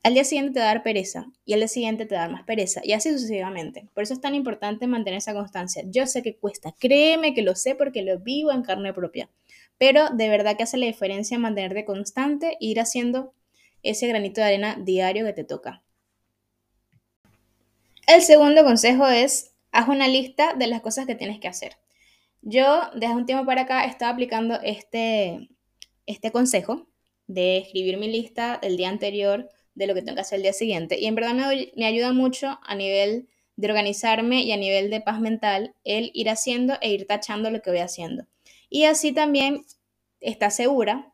al 0.03 0.15
día 0.15 0.25
siguiente 0.25 0.55
te 0.55 0.61
va 0.61 0.67
a 0.67 0.75
dar 0.75 0.83
pereza 0.83 1.27
y 1.45 1.53
al 1.53 1.61
día 1.61 1.69
siguiente 1.69 2.07
te 2.07 2.15
va 2.15 2.23
a 2.23 2.25
dar 2.25 2.33
más 2.33 2.45
pereza 2.45 2.81
y 2.85 2.93
así 2.93 3.11
sucesivamente. 3.11 3.89
Por 3.95 4.03
eso 4.03 4.15
es 4.15 4.21
tan 4.21 4.35
importante 4.35 4.87
mantener 4.87 5.19
esa 5.19 5.35
constancia. 5.35 5.83
Yo 5.87 6.07
sé 6.07 6.23
que 6.23 6.37
cuesta, 6.37 6.75
créeme 6.79 7.35
que 7.35 7.43
lo 7.43 7.55
sé 7.55 7.75
porque 7.75 8.03
lo 8.03 8.19
vivo 8.19 8.53
en 8.53 8.63
carne 8.63 8.95
propia, 8.95 9.29
pero 9.77 10.09
de 10.11 10.29
verdad 10.29 10.57
que 10.57 10.63
hace 10.63 10.79
la 10.79 10.87
diferencia 10.87 11.39
mantenerte 11.39 11.85
constante 11.85 12.53
e 12.53 12.67
ir 12.67 12.81
haciendo 12.81 13.35
ese 13.83 14.07
granito 14.09 14.41
de 14.41 14.47
arena 14.47 14.77
diario 14.81 15.25
que 15.25 15.33
te 15.33 15.45
toca. 15.45 15.83
El 18.07 18.23
segundo 18.23 18.65
consejo 18.65 19.07
es, 19.07 19.53
haz 19.71 19.89
una 19.89 20.09
lista 20.09 20.55
de 20.55 20.67
las 20.67 20.81
cosas 20.81 21.07
que 21.07 21.15
tienes 21.15 21.39
que 21.39 21.49
hacer. 21.49 21.77
Yo 22.43 22.83
desde 22.95 23.15
un 23.15 23.27
tiempo 23.27 23.45
para 23.45 23.63
acá 23.63 23.85
estaba 23.85 24.13
aplicando 24.13 24.59
este, 24.63 25.49
este 26.07 26.31
consejo 26.31 26.87
de 27.27 27.59
escribir 27.59 27.99
mi 27.99 28.11
lista 28.11 28.59
del 28.61 28.77
día 28.77 28.89
anterior 28.89 29.49
de 29.75 29.87
lo 29.87 29.95
que 29.95 30.03
tengo 30.03 30.17
que 30.17 30.23
hacer 30.23 30.37
el 30.37 30.43
día 30.43 30.53
siguiente. 30.53 30.99
Y 30.99 31.07
en 31.07 31.15
verdad 31.15 31.35
me, 31.35 31.73
me 31.77 31.87
ayuda 31.87 32.13
mucho 32.13 32.59
a 32.63 32.75
nivel 32.75 33.29
de 33.57 33.69
organizarme 33.69 34.43
y 34.43 34.53
a 34.53 34.57
nivel 34.57 34.89
de 34.91 35.01
paz 35.01 35.21
mental 35.21 35.75
el 35.85 36.11
ir 36.15 36.31
haciendo 36.31 36.75
e 36.81 36.93
ir 36.93 37.07
tachando 37.07 37.51
lo 37.51 37.61
que 37.61 37.71
voy 37.71 37.81
haciendo. 37.81 38.25
Y 38.71 38.85
así 38.85 39.13
también 39.13 39.65
estás 40.21 40.57
segura 40.57 41.13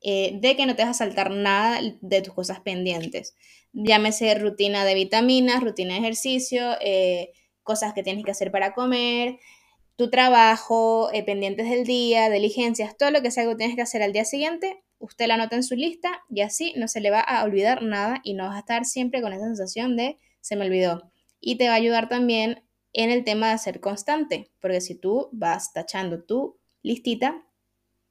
eh, 0.00 0.32
de 0.40 0.56
que 0.56 0.66
no 0.66 0.76
te 0.76 0.82
vas 0.82 0.90
a 0.90 1.04
saltar 1.04 1.30
nada 1.30 1.80
de 2.00 2.20
tus 2.20 2.34
cosas 2.34 2.60
pendientes. 2.60 3.34
Llámese 3.72 4.34
rutina 4.34 4.84
de 4.84 4.94
vitaminas, 4.94 5.62
rutina 5.62 5.94
de 5.94 6.00
ejercicio, 6.00 6.72
eh, 6.80 7.32
cosas 7.62 7.94
que 7.94 8.02
tienes 8.02 8.24
que 8.24 8.30
hacer 8.30 8.50
para 8.50 8.74
comer, 8.74 9.38
tu 9.96 10.10
trabajo, 10.10 11.10
eh, 11.12 11.22
pendientes 11.24 11.68
del 11.70 11.84
día, 11.84 12.28
diligencias, 12.30 12.96
todo 12.96 13.10
lo 13.10 13.22
que 13.22 13.30
sea 13.30 13.46
que 13.46 13.54
tienes 13.54 13.76
que 13.76 13.82
hacer 13.82 14.02
al 14.02 14.12
día 14.12 14.24
siguiente, 14.24 14.82
usted 14.98 15.26
la 15.26 15.34
anota 15.34 15.56
en 15.56 15.62
su 15.62 15.76
lista 15.76 16.22
y 16.28 16.40
así 16.40 16.72
no 16.76 16.88
se 16.88 17.00
le 17.00 17.10
va 17.10 17.20
a 17.20 17.44
olvidar 17.44 17.82
nada 17.82 18.20
y 18.24 18.34
no 18.34 18.46
vas 18.46 18.56
a 18.56 18.60
estar 18.60 18.84
siempre 18.84 19.22
con 19.22 19.32
esa 19.32 19.44
sensación 19.44 19.96
de 19.96 20.18
se 20.40 20.56
me 20.56 20.66
olvidó. 20.66 21.10
Y 21.40 21.56
te 21.56 21.68
va 21.68 21.74
a 21.74 21.76
ayudar 21.76 22.08
también 22.08 22.64
en 22.92 23.10
el 23.10 23.24
tema 23.24 23.50
de 23.50 23.58
ser 23.58 23.80
constante, 23.80 24.50
porque 24.60 24.80
si 24.80 24.94
tú 24.94 25.28
vas 25.32 25.72
tachando 25.72 26.22
tu 26.22 26.58
listita, 26.82 27.44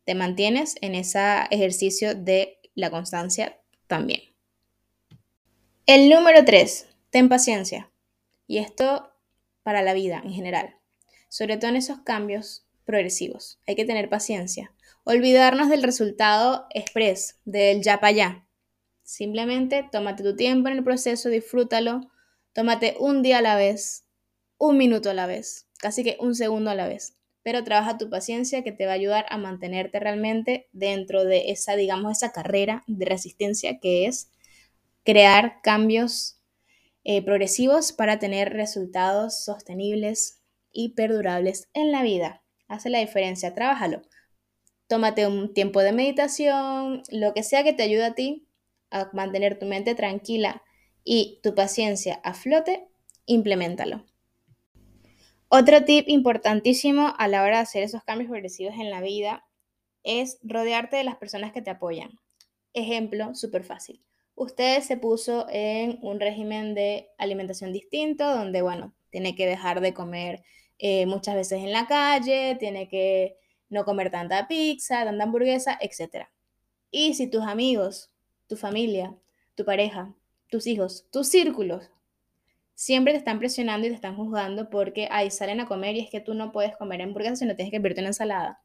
te 0.03 0.15
mantienes 0.15 0.75
en 0.81 0.95
ese 0.95 1.19
ejercicio 1.49 2.15
de 2.15 2.59
la 2.75 2.89
constancia 2.91 3.59
también. 3.87 4.21
El 5.85 6.09
número 6.09 6.45
3, 6.45 6.87
ten 7.09 7.29
paciencia. 7.29 7.91
Y 8.47 8.57
esto 8.57 9.11
para 9.63 9.81
la 9.81 9.93
vida 9.93 10.21
en 10.23 10.33
general, 10.33 10.75
sobre 11.33 11.57
todo 11.57 11.71
en 11.71 11.77
esos 11.77 12.01
cambios 12.01 12.63
progresivos. 12.85 13.57
Hay 13.65 13.73
que 13.73 13.85
tener 13.85 14.07
paciencia 14.07 14.71
olvidarnos 15.03 15.67
del 15.67 15.81
resultado 15.81 16.67
express, 16.69 17.39
del 17.43 17.81
ya 17.81 17.99
para 17.99 18.09
allá. 18.09 18.47
Simplemente 19.01 19.83
tómate 19.91 20.21
tu 20.21 20.35
tiempo 20.35 20.69
en 20.69 20.77
el 20.77 20.83
proceso, 20.83 21.29
disfrútalo, 21.29 22.11
tómate 22.53 22.95
un 22.99 23.23
día 23.23 23.39
a 23.39 23.41
la 23.41 23.55
vez, 23.55 24.05
un 24.59 24.77
minuto 24.77 25.09
a 25.09 25.15
la 25.15 25.25
vez, 25.25 25.67
casi 25.79 26.03
que 26.03 26.17
un 26.19 26.35
segundo 26.35 26.69
a 26.69 26.75
la 26.75 26.87
vez. 26.87 27.15
Pero 27.41 27.63
trabaja 27.63 27.97
tu 27.97 28.11
paciencia 28.11 28.63
que 28.63 28.71
te 28.71 28.85
va 28.85 28.91
a 28.91 28.95
ayudar 28.95 29.25
a 29.29 29.39
mantenerte 29.39 29.99
realmente 29.99 30.69
dentro 30.71 31.25
de 31.25 31.51
esa, 31.51 31.75
digamos, 31.75 32.11
esa 32.11 32.31
carrera 32.31 32.83
de 32.85 33.05
resistencia 33.05 33.79
que 33.79 34.05
es 34.05 34.29
crear 35.03 35.61
cambios 35.63 36.39
eh, 37.03 37.25
progresivos 37.25 37.91
para 37.91 38.19
tener 38.19 38.53
resultados 38.53 39.43
sostenibles 39.43 40.42
y 40.73 40.95
perdurables 40.95 41.69
en 41.73 41.93
la 41.93 42.03
vida. 42.03 42.43
Hace 42.67 42.89
la 42.89 42.99
diferencia, 42.99 43.53
trabájalo 43.53 44.01
tómate 44.93 45.25
un 45.25 45.53
tiempo 45.55 45.81
de 45.81 45.91
meditación, 45.91 47.01
lo 47.09 47.33
que 47.33 47.41
sea 47.41 47.63
que 47.63 47.73
te 47.73 47.81
ayude 47.81 48.05
a 48.05 48.13
ti 48.13 48.47
a 48.91 49.09
mantener 49.13 49.57
tu 49.57 49.65
mente 49.65 49.95
tranquila 49.95 50.61
y 51.03 51.39
tu 51.41 51.55
paciencia 51.55 52.21
a 52.23 52.35
flote, 52.35 52.87
implementalo. 53.25 54.05
Otro 55.47 55.83
tip 55.83 56.07
importantísimo 56.07 57.13
a 57.17 57.27
la 57.27 57.41
hora 57.41 57.57
de 57.57 57.63
hacer 57.63 57.81
esos 57.81 58.03
cambios 58.03 58.29
progresivos 58.29 58.75
en 58.75 58.91
la 58.91 59.01
vida 59.01 59.43
es 60.03 60.37
rodearte 60.43 60.97
de 60.97 61.03
las 61.03 61.15
personas 61.15 61.53
que 61.53 61.63
te 61.63 61.71
apoyan. 61.71 62.19
Ejemplo, 62.73 63.33
súper 63.33 63.63
fácil. 63.63 64.03
Usted 64.35 64.81
se 64.81 64.97
puso 64.97 65.47
en 65.49 65.97
un 66.03 66.19
régimen 66.19 66.75
de 66.75 67.09
alimentación 67.17 67.73
distinto, 67.73 68.29
donde, 68.29 68.61
bueno, 68.61 68.93
tiene 69.09 69.35
que 69.35 69.47
dejar 69.47 69.81
de 69.81 69.95
comer 69.95 70.43
eh, 70.85 71.05
muchas 71.05 71.35
veces 71.35 71.63
en 71.63 71.71
la 71.71 71.87
calle, 71.87 72.57
tiene 72.59 72.89
que 72.89 73.37
no 73.69 73.85
comer 73.85 74.11
tanta 74.11 74.49
pizza, 74.49 75.05
tanta 75.05 75.23
hamburguesa, 75.23 75.79
etc. 75.79 76.27
Y 76.91 77.13
si 77.13 77.27
tus 77.27 77.43
amigos, 77.43 78.11
tu 78.47 78.57
familia, 78.57 79.15
tu 79.55 79.63
pareja, 79.63 80.13
tus 80.49 80.67
hijos, 80.67 81.07
tus 81.09 81.29
círculos, 81.29 81.89
siempre 82.75 83.13
te 83.13 83.19
están 83.19 83.39
presionando 83.39 83.87
y 83.87 83.91
te 83.91 83.95
están 83.95 84.17
juzgando 84.17 84.69
porque 84.69 85.07
ahí 85.09 85.31
salen 85.31 85.61
a 85.61 85.67
comer 85.67 85.95
y 85.95 86.01
es 86.01 86.09
que 86.09 86.19
tú 86.19 86.33
no 86.33 86.51
puedes 86.51 86.75
comer 86.75 87.01
hamburguesa 87.01 87.37
sino 87.37 87.55
tienes 87.55 87.71
que 87.71 87.79
pedirte 87.79 88.01
una 88.01 88.09
ensalada 88.09 88.61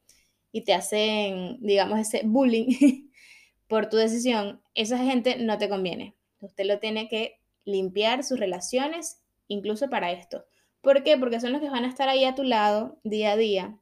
y 0.50 0.62
te 0.62 0.74
hacen, 0.74 1.58
digamos, 1.60 2.00
ese 2.00 2.22
bullying 2.24 3.10
por 3.68 3.88
tu 3.88 3.96
decisión, 3.96 4.60
esa 4.74 4.98
gente 4.98 5.36
no 5.36 5.56
te 5.56 5.68
conviene. 5.68 6.16
Usted 6.40 6.64
lo 6.64 6.80
tiene 6.80 7.08
que 7.08 7.38
limpiar 7.64 8.24
sus 8.24 8.40
relaciones, 8.40 9.22
incluso 9.46 9.88
para 9.88 10.10
esto. 10.10 10.46
¿Por 10.80 11.02
qué? 11.02 11.16
Porque 11.16 11.40
son 11.40 11.52
los 11.52 11.60
que 11.60 11.70
van 11.70 11.84
a 11.84 11.88
estar 11.88 12.08
ahí 12.08 12.24
a 12.24 12.34
tu 12.34 12.42
lado 12.42 12.98
día 13.04 13.32
a 13.32 13.36
día, 13.36 13.78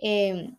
Em, 0.00 0.56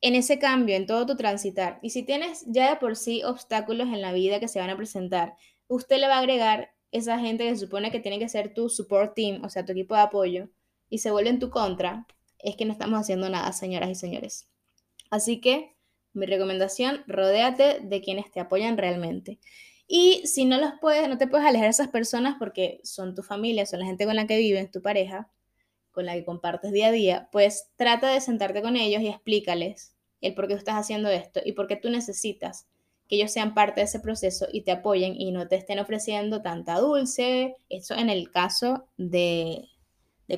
en 0.00 0.14
ese 0.14 0.38
cambio, 0.38 0.74
en 0.76 0.86
todo 0.86 1.06
tu 1.06 1.16
transitar. 1.16 1.78
Y 1.82 1.90
si 1.90 2.02
tienes 2.02 2.44
ya 2.46 2.70
de 2.70 2.76
por 2.76 2.96
sí 2.96 3.22
obstáculos 3.22 3.88
en 3.88 4.00
la 4.00 4.12
vida 4.12 4.40
que 4.40 4.48
se 4.48 4.58
van 4.58 4.70
a 4.70 4.76
presentar, 4.76 5.36
usted 5.68 5.98
le 5.98 6.08
va 6.08 6.16
a 6.16 6.18
agregar 6.20 6.72
esa 6.90 7.18
gente 7.18 7.44
que 7.44 7.54
se 7.54 7.66
supone 7.66 7.90
que 7.90 8.00
tiene 8.00 8.18
que 8.18 8.28
ser 8.28 8.54
tu 8.54 8.68
support 8.68 9.14
team, 9.14 9.44
o 9.44 9.50
sea, 9.50 9.64
tu 9.64 9.72
equipo 9.72 9.94
de 9.94 10.02
apoyo, 10.02 10.48
y 10.88 10.98
se 10.98 11.10
vuelve 11.10 11.30
en 11.30 11.38
tu 11.38 11.50
contra, 11.50 12.06
es 12.38 12.56
que 12.56 12.64
no 12.64 12.72
estamos 12.72 12.98
haciendo 13.00 13.28
nada, 13.30 13.52
señoras 13.52 13.90
y 13.90 13.94
señores. 13.94 14.48
Así 15.10 15.40
que 15.40 15.76
mi 16.14 16.26
recomendación, 16.26 17.04
rodéate 17.06 17.80
de 17.80 18.00
quienes 18.00 18.30
te 18.30 18.40
apoyan 18.40 18.76
realmente. 18.76 19.38
Y 19.94 20.26
si 20.26 20.46
no 20.46 20.56
los 20.56 20.72
puedes, 20.80 21.06
no 21.06 21.18
te 21.18 21.26
puedes 21.26 21.46
alejar 21.46 21.66
de 21.66 21.70
esas 21.72 21.88
personas 21.88 22.36
porque 22.38 22.80
son 22.82 23.14
tu 23.14 23.22
familia, 23.22 23.66
son 23.66 23.80
la 23.80 23.84
gente 23.84 24.06
con 24.06 24.16
la 24.16 24.26
que 24.26 24.38
vives, 24.38 24.70
tu 24.70 24.80
pareja, 24.80 25.28
con 25.90 26.06
la 26.06 26.14
que 26.14 26.24
compartes 26.24 26.72
día 26.72 26.86
a 26.86 26.92
día, 26.92 27.28
pues 27.30 27.68
trata 27.76 28.08
de 28.08 28.22
sentarte 28.22 28.62
con 28.62 28.76
ellos 28.76 29.02
y 29.02 29.08
explícales 29.08 29.94
el 30.22 30.34
por 30.34 30.48
qué 30.48 30.54
estás 30.54 30.76
haciendo 30.76 31.10
esto 31.10 31.42
y 31.44 31.52
por 31.52 31.66
qué 31.66 31.76
tú 31.76 31.90
necesitas 31.90 32.66
que 33.06 33.16
ellos 33.16 33.32
sean 33.32 33.52
parte 33.52 33.82
de 33.82 33.84
ese 33.84 34.00
proceso 34.00 34.46
y 34.50 34.62
te 34.62 34.70
apoyen 34.70 35.14
y 35.14 35.30
no 35.30 35.46
te 35.46 35.56
estén 35.56 35.78
ofreciendo 35.78 36.40
tanta 36.40 36.78
dulce. 36.78 37.56
Eso 37.68 37.94
en 37.94 38.08
el 38.08 38.30
caso 38.30 38.86
de, 38.96 39.68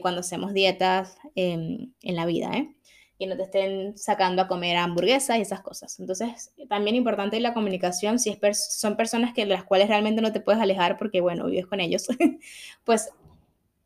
cuando 0.00 0.22
hacemos 0.22 0.52
dietas 0.52 1.16
en 1.36 1.94
la 2.02 2.26
vida, 2.26 2.50
¿eh? 2.56 2.74
Y 3.16 3.26
no 3.26 3.36
te 3.36 3.44
estén 3.44 3.96
sacando 3.96 4.42
a 4.42 4.48
comer 4.48 4.76
hamburguesas 4.76 5.38
y 5.38 5.42
esas 5.42 5.60
cosas. 5.60 6.00
Entonces, 6.00 6.52
también 6.68 6.96
importante 6.96 7.38
la 7.38 7.54
comunicación, 7.54 8.18
si 8.18 8.30
es 8.30 8.66
son 8.70 8.96
personas 8.96 9.32
que, 9.32 9.46
las 9.46 9.64
cuales 9.64 9.88
realmente 9.88 10.20
no 10.20 10.32
te 10.32 10.40
puedes 10.40 10.60
alejar 10.60 10.98
porque, 10.98 11.20
bueno, 11.20 11.46
vives 11.46 11.66
con 11.66 11.80
ellos, 11.80 12.06
pues 12.84 13.10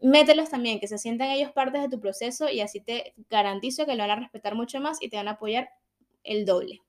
mételos 0.00 0.50
también, 0.50 0.80
que 0.80 0.88
se 0.88 0.99
sientan 0.99 1.30
ellos 1.30 1.50
partes 1.52 1.82
de 1.82 1.88
tu 1.88 2.00
proceso 2.00 2.49
y 2.49 2.61
así 2.61 2.80
te 2.80 3.14
garantizo 3.30 3.87
que 3.87 3.94
lo 3.94 4.02
van 4.04 4.11
a 4.11 4.16
respetar 4.16 4.54
mucho 4.54 4.80
más 4.80 5.02
y 5.02 5.08
te 5.08 5.16
van 5.16 5.28
a 5.28 5.32
apoyar 5.32 5.70
el 6.25 6.44
doble. 6.44 6.80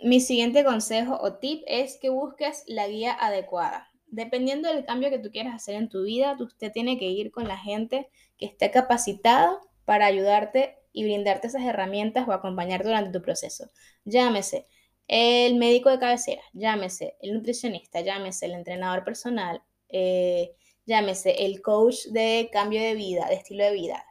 Mi 0.00 0.20
siguiente 0.20 0.64
consejo 0.64 1.18
o 1.20 1.34
tip 1.34 1.62
es 1.66 1.98
que 2.00 2.08
busques 2.08 2.62
la 2.66 2.86
guía 2.86 3.12
adecuada. 3.12 3.90
Dependiendo 4.06 4.72
del 4.72 4.84
cambio 4.84 5.10
que 5.10 5.18
tú 5.18 5.30
quieras 5.30 5.54
hacer 5.54 5.74
en 5.74 5.88
tu 5.88 6.04
vida, 6.04 6.36
usted 6.38 6.70
tiene 6.72 6.98
que 6.98 7.06
ir 7.06 7.32
con 7.32 7.48
la 7.48 7.58
gente 7.58 8.08
que 8.38 8.46
esté 8.46 8.70
capacitada 8.70 9.58
para 9.88 10.04
ayudarte 10.04 10.76
y 10.92 11.04
brindarte 11.04 11.46
esas 11.46 11.62
herramientas 11.62 12.28
o 12.28 12.32
acompañar 12.32 12.84
durante 12.84 13.10
tu 13.10 13.24
proceso. 13.24 13.70
Llámese 14.04 14.66
el 15.06 15.54
médico 15.54 15.88
de 15.88 15.98
cabecera, 15.98 16.42
llámese 16.52 17.16
el 17.22 17.32
nutricionista, 17.32 18.02
llámese 18.02 18.44
el 18.44 18.52
entrenador 18.52 19.02
personal, 19.02 19.62
eh, 19.88 20.54
llámese 20.84 21.46
el 21.46 21.62
coach 21.62 22.04
de 22.08 22.50
cambio 22.52 22.82
de 22.82 22.96
vida, 22.96 23.28
de 23.28 23.36
estilo 23.36 23.64
de 23.64 23.72
vida, 23.72 24.04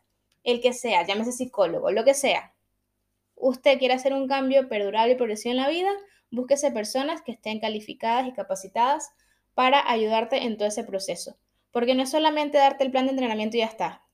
el 0.44 0.62
que 0.62 0.74
sea, 0.74 1.06
llámese 1.06 1.32
psicólogo, 1.32 1.92
lo 1.92 2.04
que 2.04 2.16
sea. 2.16 2.56
Usted 3.36 3.78
quiere 3.78 3.94
hacer 3.94 4.14
un 4.14 4.28
cambio 4.28 4.68
perdurable 4.70 5.14
y 5.14 5.16
progresivo 5.16 5.52
en 5.52 5.58
la 5.58 5.70
vida, 5.70 5.92
búsquese 6.32 6.72
personas 6.72 7.22
que 7.22 7.34
estén 7.34 7.60
calificadas 7.60 8.28
y 8.28 8.34
capacitadas 8.34 9.12
para 9.54 9.88
ayudarte 9.88 10.38
en 10.38 10.58
todo 10.58 10.70
ese 10.70 10.84
proceso. 10.84 11.38
Porque 11.70 11.94
no 11.94 12.02
es 12.02 12.10
solamente 12.10 12.58
darte 12.58 12.84
el 12.84 12.90
plan 12.90 13.06
de 13.06 13.12
entrenamiento 13.12 13.58
y 13.58 13.60
ya 13.60 13.68
está. 13.68 14.07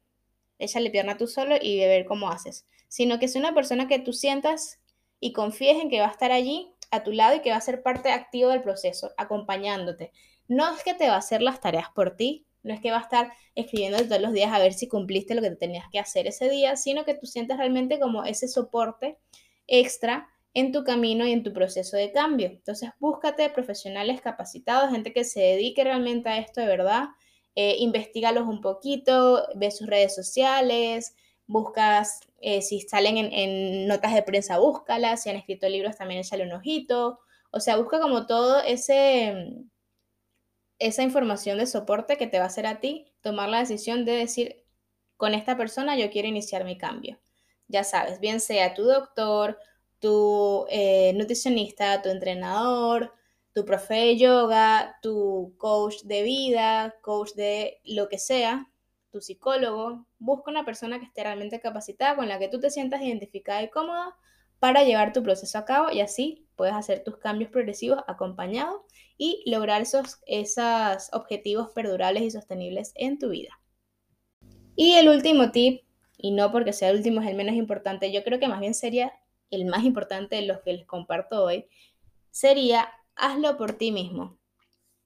Échale 0.59 0.89
pierna 0.89 1.17
tú 1.17 1.27
solo 1.27 1.55
y 1.61 1.79
ver 1.79 2.05
cómo 2.05 2.29
haces. 2.29 2.65
Sino 2.87 3.19
que 3.19 3.25
es 3.25 3.35
una 3.35 3.53
persona 3.53 3.87
que 3.87 3.99
tú 3.99 4.13
sientas 4.13 4.79
y 5.19 5.33
confíes 5.33 5.81
en 5.81 5.89
que 5.89 5.99
va 5.99 6.07
a 6.07 6.11
estar 6.11 6.31
allí 6.31 6.73
a 6.91 7.03
tu 7.03 7.11
lado 7.11 7.35
y 7.35 7.41
que 7.41 7.49
va 7.49 7.57
a 7.57 7.61
ser 7.61 7.81
parte 7.81 8.11
activa 8.11 8.51
del 8.51 8.61
proceso, 8.61 9.11
acompañándote. 9.17 10.11
No 10.47 10.71
es 10.73 10.83
que 10.83 10.93
te 10.93 11.07
va 11.07 11.15
a 11.15 11.19
hacer 11.19 11.41
las 11.41 11.59
tareas 11.59 11.87
por 11.95 12.15
ti, 12.15 12.45
no 12.61 12.73
es 12.73 12.79
que 12.79 12.91
va 12.91 12.97
a 12.97 13.01
estar 13.01 13.33
escribiendo 13.55 13.97
todos 14.05 14.21
los 14.21 14.33
días 14.33 14.51
a 14.51 14.59
ver 14.59 14.73
si 14.73 14.87
cumpliste 14.87 15.35
lo 15.35 15.41
que 15.41 15.51
tenías 15.51 15.85
que 15.91 15.99
hacer 15.99 16.27
ese 16.27 16.49
día, 16.49 16.75
sino 16.75 17.03
que 17.03 17.13
tú 17.13 17.25
sientes 17.25 17.57
realmente 17.57 17.99
como 17.99 18.23
ese 18.23 18.47
soporte 18.47 19.17
extra 19.67 20.29
en 20.53 20.71
tu 20.71 20.83
camino 20.83 21.25
y 21.27 21.31
en 21.31 21.43
tu 21.43 21.51
proceso 21.51 21.97
de 21.97 22.11
cambio. 22.11 22.47
Entonces, 22.47 22.91
búscate 22.99 23.49
profesionales 23.49 24.21
capacitados, 24.21 24.91
gente 24.91 25.13
que 25.13 25.23
se 25.23 25.41
dedique 25.41 25.83
realmente 25.83 26.29
a 26.29 26.37
esto 26.37 26.61
de 26.61 26.67
verdad. 26.67 27.05
Eh, 27.55 27.77
investigalos 27.79 28.47
un 28.47 28.61
poquito, 28.61 29.47
ve 29.55 29.69
sus 29.71 29.87
redes 29.87 30.15
sociales, 30.15 31.15
buscas, 31.45 32.21
eh, 32.41 32.61
si 32.61 32.81
salen 32.81 33.17
en, 33.17 33.87
notas 33.87 34.13
de 34.13 34.23
prensa, 34.23 34.57
búscalas, 34.57 35.23
si 35.23 35.29
han 35.29 35.35
escrito 35.35 35.69
libros 35.69 35.95
también 35.97 36.21
échale 36.21 36.45
un 36.45 36.53
ojito. 36.53 37.19
O 37.51 37.59
sea, 37.59 37.77
busca 37.77 37.99
como 37.99 38.25
todo 38.25 38.61
ese, 38.63 39.65
esa 40.79 41.03
información 41.03 41.57
de 41.59 41.67
soporte 41.67 42.17
que 42.17 42.27
te 42.27 42.39
va 42.39 42.45
a 42.45 42.47
hacer 42.47 42.65
a 42.67 42.79
ti 42.79 43.13
tomar 43.21 43.49
la 43.49 43.59
decisión 43.59 44.05
de 44.05 44.13
decir, 44.13 44.63
con 45.17 45.33
esta 45.33 45.55
persona 45.57 45.95
yo 45.97 46.09
quiero 46.11 46.27
iniciar 46.27 46.65
mi 46.65 46.77
cambio. 46.77 47.19
Ya 47.67 47.83
sabes, 47.83 48.19
bien 48.19 48.39
sea 48.41 48.73
tu 48.73 48.83
doctor, 48.83 49.59
tu 49.99 50.65
eh, 50.69 51.13
nutricionista, 51.15 52.01
tu 52.01 52.09
entrenador, 52.09 53.13
tu 53.53 53.65
profe 53.65 53.93
de 53.93 54.17
yoga, 54.17 54.97
tu 55.01 55.53
coach 55.57 56.03
de 56.03 56.23
vida, 56.23 56.95
coach 57.01 57.33
de 57.33 57.79
lo 57.83 58.09
que 58.09 58.17
sea, 58.17 58.69
tu 59.11 59.21
psicólogo. 59.21 60.05
Busca 60.17 60.49
una 60.51 60.65
persona 60.65 60.99
que 60.99 61.05
esté 61.05 61.23
realmente 61.23 61.59
capacitada, 61.59 62.15
con 62.15 62.27
la 62.27 62.39
que 62.39 62.49
tú 62.49 62.59
te 62.59 62.71
sientas 62.71 63.01
identificada 63.01 63.61
y 63.61 63.69
cómoda 63.69 64.15
para 64.59 64.83
llevar 64.83 65.13
tu 65.13 65.21
proceso 65.21 65.57
a 65.57 65.65
cabo 65.65 65.91
y 65.91 65.99
así 65.99 66.47
puedes 66.55 66.73
hacer 66.73 67.03
tus 67.03 67.17
cambios 67.17 67.51
progresivos 67.51 67.99
acompañados 68.07 68.81
y 69.17 69.43
lograr 69.45 69.81
esos, 69.81 71.09
objetivos 71.11 71.69
perdurables 71.71 72.23
y 72.23 72.31
sostenibles 72.31 72.93
en 72.95 73.19
tu 73.19 73.29
vida. 73.29 73.59
Y 74.75 74.93
el 74.93 75.09
último 75.09 75.51
tip, 75.51 75.83
y 76.17 76.31
no 76.31 76.51
porque 76.51 76.73
sea 76.73 76.89
el 76.89 76.97
último 76.97 77.21
es 77.21 77.27
el 77.27 77.35
menos 77.35 77.55
importante, 77.55 78.11
yo 78.11 78.23
creo 78.23 78.39
que 78.39 78.47
más 78.47 78.61
bien 78.61 78.73
sería 78.73 79.13
el 79.51 79.65
más 79.65 79.83
importante 79.83 80.37
de 80.37 80.43
los 80.43 80.61
que 80.61 80.73
les 80.73 80.85
comparto 80.85 81.43
hoy, 81.43 81.67
sería 82.31 82.89
hazlo 83.15 83.57
por 83.57 83.73
ti 83.73 83.91
mismo. 83.91 84.37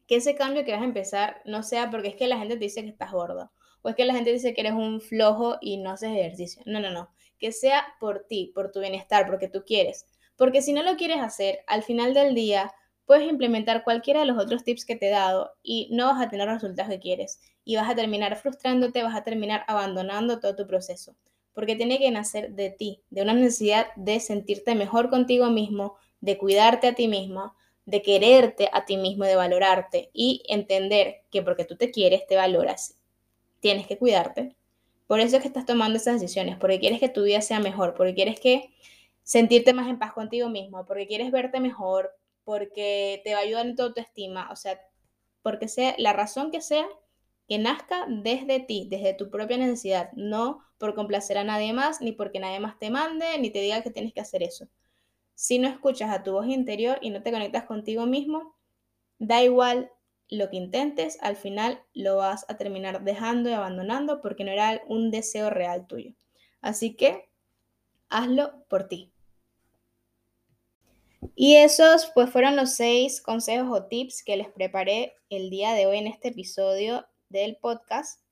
Que 0.08 0.18
ese 0.18 0.36
cambio 0.36 0.64
que 0.64 0.72
vas 0.72 0.82
a 0.82 0.86
empezar 0.86 1.42
no 1.46 1.64
sea 1.64 1.90
porque 1.90 2.10
es 2.10 2.16
que 2.16 2.28
la 2.28 2.38
gente 2.38 2.56
te 2.56 2.66
dice 2.66 2.84
que 2.84 2.90
estás 2.90 3.12
gordo 3.12 3.52
o 3.82 3.90
es 3.90 3.96
que 3.96 4.06
la 4.06 4.14
gente 4.14 4.32
dice 4.32 4.54
que 4.54 4.62
eres 4.62 4.74
un 4.74 5.02
flojo 5.02 5.58
y 5.62 5.78
no 5.78 5.92
haces 5.92 6.10
ejercicio. 6.12 6.64
No, 6.66 6.80
no, 6.80 6.90
no. 6.90 7.10
Que 7.40 7.52
sea 7.52 7.86
por 8.00 8.26
ti, 8.28 8.52
por 8.56 8.72
tu 8.72 8.80
bienestar, 8.80 9.28
porque 9.28 9.48
tú 9.48 9.64
quieres. 9.66 10.06
Porque 10.36 10.62
si 10.62 10.74
no 10.74 10.84
lo 10.84 10.96
quieres 10.96 11.20
hacer, 11.20 11.60
al 11.68 11.84
final 11.84 12.14
del 12.14 12.34
día 12.36 12.74
puedes 13.06 13.30
implementar 13.30 13.84
cualquiera 13.84 14.22
de 14.22 14.26
los 14.26 14.38
otros 14.38 14.64
tips 14.64 14.86
que 14.86 14.96
te 14.96 15.08
he 15.08 15.12
dado 15.12 15.54
y 15.64 15.90
no 15.92 16.08
vas 16.08 16.26
a 16.26 16.30
tener 16.30 16.48
los 16.48 16.62
resultados 16.62 16.92
que 16.92 17.00
quieres. 17.00 17.40
Y 17.64 17.76
vas 17.76 17.90
a 17.90 17.96
terminar 17.96 18.36
frustrándote, 18.38 19.04
vas 19.04 19.16
a 19.16 19.24
terminar 19.24 19.64
abandonando 19.68 20.40
todo 20.40 20.56
tu 20.56 20.68
proceso 20.68 21.16
porque 21.58 21.76
tiene 21.76 21.98
que 21.98 22.12
nacer 22.12 22.52
de 22.52 22.70
ti, 22.70 23.02
de 23.10 23.24
una 23.24 23.34
necesidad 23.34 23.88
de 23.96 24.20
sentirte 24.20 24.76
mejor 24.76 25.10
contigo 25.10 25.50
mismo, 25.50 25.96
de 26.22 26.38
cuidarte 26.38 26.86
a 26.86 26.94
ti 26.94 27.08
misma, 27.08 27.56
de 27.88 28.02
quererte 28.02 28.70
a 28.74 28.86
ti 28.86 28.98
mismo, 28.98 29.24
de 29.24 29.38
valorarte 29.38 30.12
y 30.14 30.44
entender 30.50 31.22
que 31.32 31.42
porque 31.42 31.64
tú 31.64 31.78
te 31.78 31.90
quieres, 31.90 32.28
te 32.28 32.36
valoras, 32.36 33.00
tienes 33.62 33.88
que 33.88 33.98
cuidarte. 33.98 34.56
Por 35.08 35.22
eso 35.22 35.38
es 35.38 35.42
que 35.42 35.48
estás 35.48 35.66
tomando 35.66 35.98
esas 35.98 36.20
decisiones, 36.20 36.58
porque 36.58 36.82
quieres 36.82 37.00
que 37.00 37.08
tu 37.08 37.24
vida 37.24 37.42
sea 37.42 37.62
mejor, 37.62 37.96
porque 37.96 38.14
quieres 38.14 38.42
que 38.42 38.74
sentirte 39.24 39.74
más 39.74 39.88
en 39.88 40.00
paz 40.00 40.12
contigo 40.12 40.50
mismo, 40.50 40.86
porque 40.86 41.08
quieres 41.08 41.32
verte 41.32 41.62
mejor, 41.62 42.12
porque 42.44 43.22
te 43.24 43.34
va 43.34 43.40
a 43.40 43.44
ayudar 43.44 43.66
en 43.66 43.78
toda 43.78 43.94
tu 43.94 44.02
estima, 44.02 44.50
o 44.52 44.58
sea, 44.58 44.82
porque 45.42 45.70
sea 45.70 45.96
la 45.98 46.12
razón 46.12 46.52
que 46.52 46.60
sea, 46.60 46.86
que 47.48 47.58
nazca 47.58 48.06
desde 48.10 48.60
ti, 48.60 48.86
desde 48.90 49.14
tu 49.14 49.30
propia 49.30 49.58
necesidad, 49.58 50.12
no 50.14 50.60
por 50.78 50.94
complacer 50.94 51.38
a 51.38 51.46
nadie 51.46 51.72
más, 51.72 52.02
ni 52.02 52.12
porque 52.12 52.42
nadie 52.42 52.60
más 52.60 52.78
te 52.80 52.90
mande, 52.90 53.40
ni 53.40 53.50
te 53.50 53.62
diga 53.62 53.82
que 53.82 53.92
tienes 53.92 54.14
que 54.14 54.20
hacer 54.20 54.44
eso. 54.44 54.68
Si 55.38 55.60
no 55.60 55.68
escuchas 55.68 56.10
a 56.10 56.24
tu 56.24 56.32
voz 56.32 56.48
interior 56.48 56.98
y 57.00 57.12
no 57.12 57.22
te 57.22 57.32
conectas 57.32 57.66
contigo 57.66 58.08
mismo, 58.08 58.56
da 59.20 59.44
igual 59.44 59.92
lo 60.30 60.50
que 60.50 60.58
intentes, 60.58 61.20
al 61.22 61.36
final 61.36 61.80
lo 61.94 62.18
vas 62.18 62.44
a 62.50 62.58
terminar 62.58 63.04
dejando 63.04 63.48
y 63.48 63.54
abandonando 63.54 64.20
porque 64.20 64.44
no 64.44 64.50
era 64.50 64.82
un 64.88 65.12
deseo 65.12 65.52
real 65.52 65.86
tuyo. 65.86 66.16
Así 66.60 66.96
que 66.96 67.30
hazlo 68.10 68.66
por 68.68 68.88
ti. 68.88 69.14
Y 71.36 71.58
esos 71.58 72.12
pues 72.16 72.32
fueron 72.32 72.56
los 72.56 72.74
seis 72.74 73.22
consejos 73.22 73.70
o 73.70 73.86
tips 73.86 74.24
que 74.24 74.38
les 74.38 74.50
preparé 74.50 75.14
el 75.30 75.52
día 75.52 75.74
de 75.74 75.86
hoy 75.86 76.00
en 76.00 76.08
este 76.08 76.30
episodio 76.30 77.06
del 77.30 77.58
podcast 77.58 78.24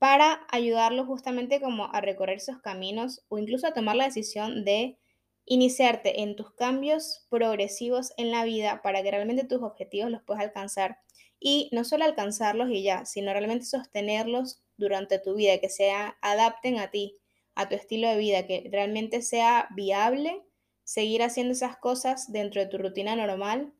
para 0.00 0.44
ayudarlos 0.50 1.06
justamente 1.06 1.60
como 1.60 1.94
a 1.94 2.00
recorrer 2.00 2.38
esos 2.38 2.58
caminos 2.58 3.24
o 3.28 3.38
incluso 3.38 3.68
a 3.68 3.74
tomar 3.74 3.94
la 3.94 4.06
decisión 4.06 4.64
de 4.64 4.98
iniciarte 5.44 6.22
en 6.22 6.36
tus 6.36 6.52
cambios 6.54 7.26
progresivos 7.28 8.12
en 8.16 8.30
la 8.30 8.44
vida 8.44 8.80
para 8.82 9.02
que 9.02 9.10
realmente 9.10 9.44
tus 9.44 9.62
objetivos 9.62 10.10
los 10.10 10.22
puedas 10.22 10.42
alcanzar 10.42 10.98
y 11.40 11.68
no 11.72 11.84
solo 11.84 12.04
alcanzarlos 12.04 12.70
y 12.70 12.82
ya, 12.82 13.04
sino 13.04 13.32
realmente 13.32 13.66
sostenerlos 13.66 14.62
durante 14.76 15.18
tu 15.18 15.34
vida, 15.34 15.58
que 15.58 15.68
se 15.68 15.90
adapten 16.20 16.78
a 16.78 16.90
ti, 16.90 17.18
a 17.54 17.68
tu 17.68 17.74
estilo 17.74 18.08
de 18.08 18.16
vida, 18.16 18.46
que 18.46 18.68
realmente 18.70 19.22
sea 19.22 19.68
viable 19.74 20.42
seguir 20.84 21.22
haciendo 21.22 21.52
esas 21.52 21.76
cosas 21.76 22.30
dentro 22.32 22.60
de 22.60 22.68
tu 22.68 22.78
rutina 22.78 23.16
normal 23.16 23.72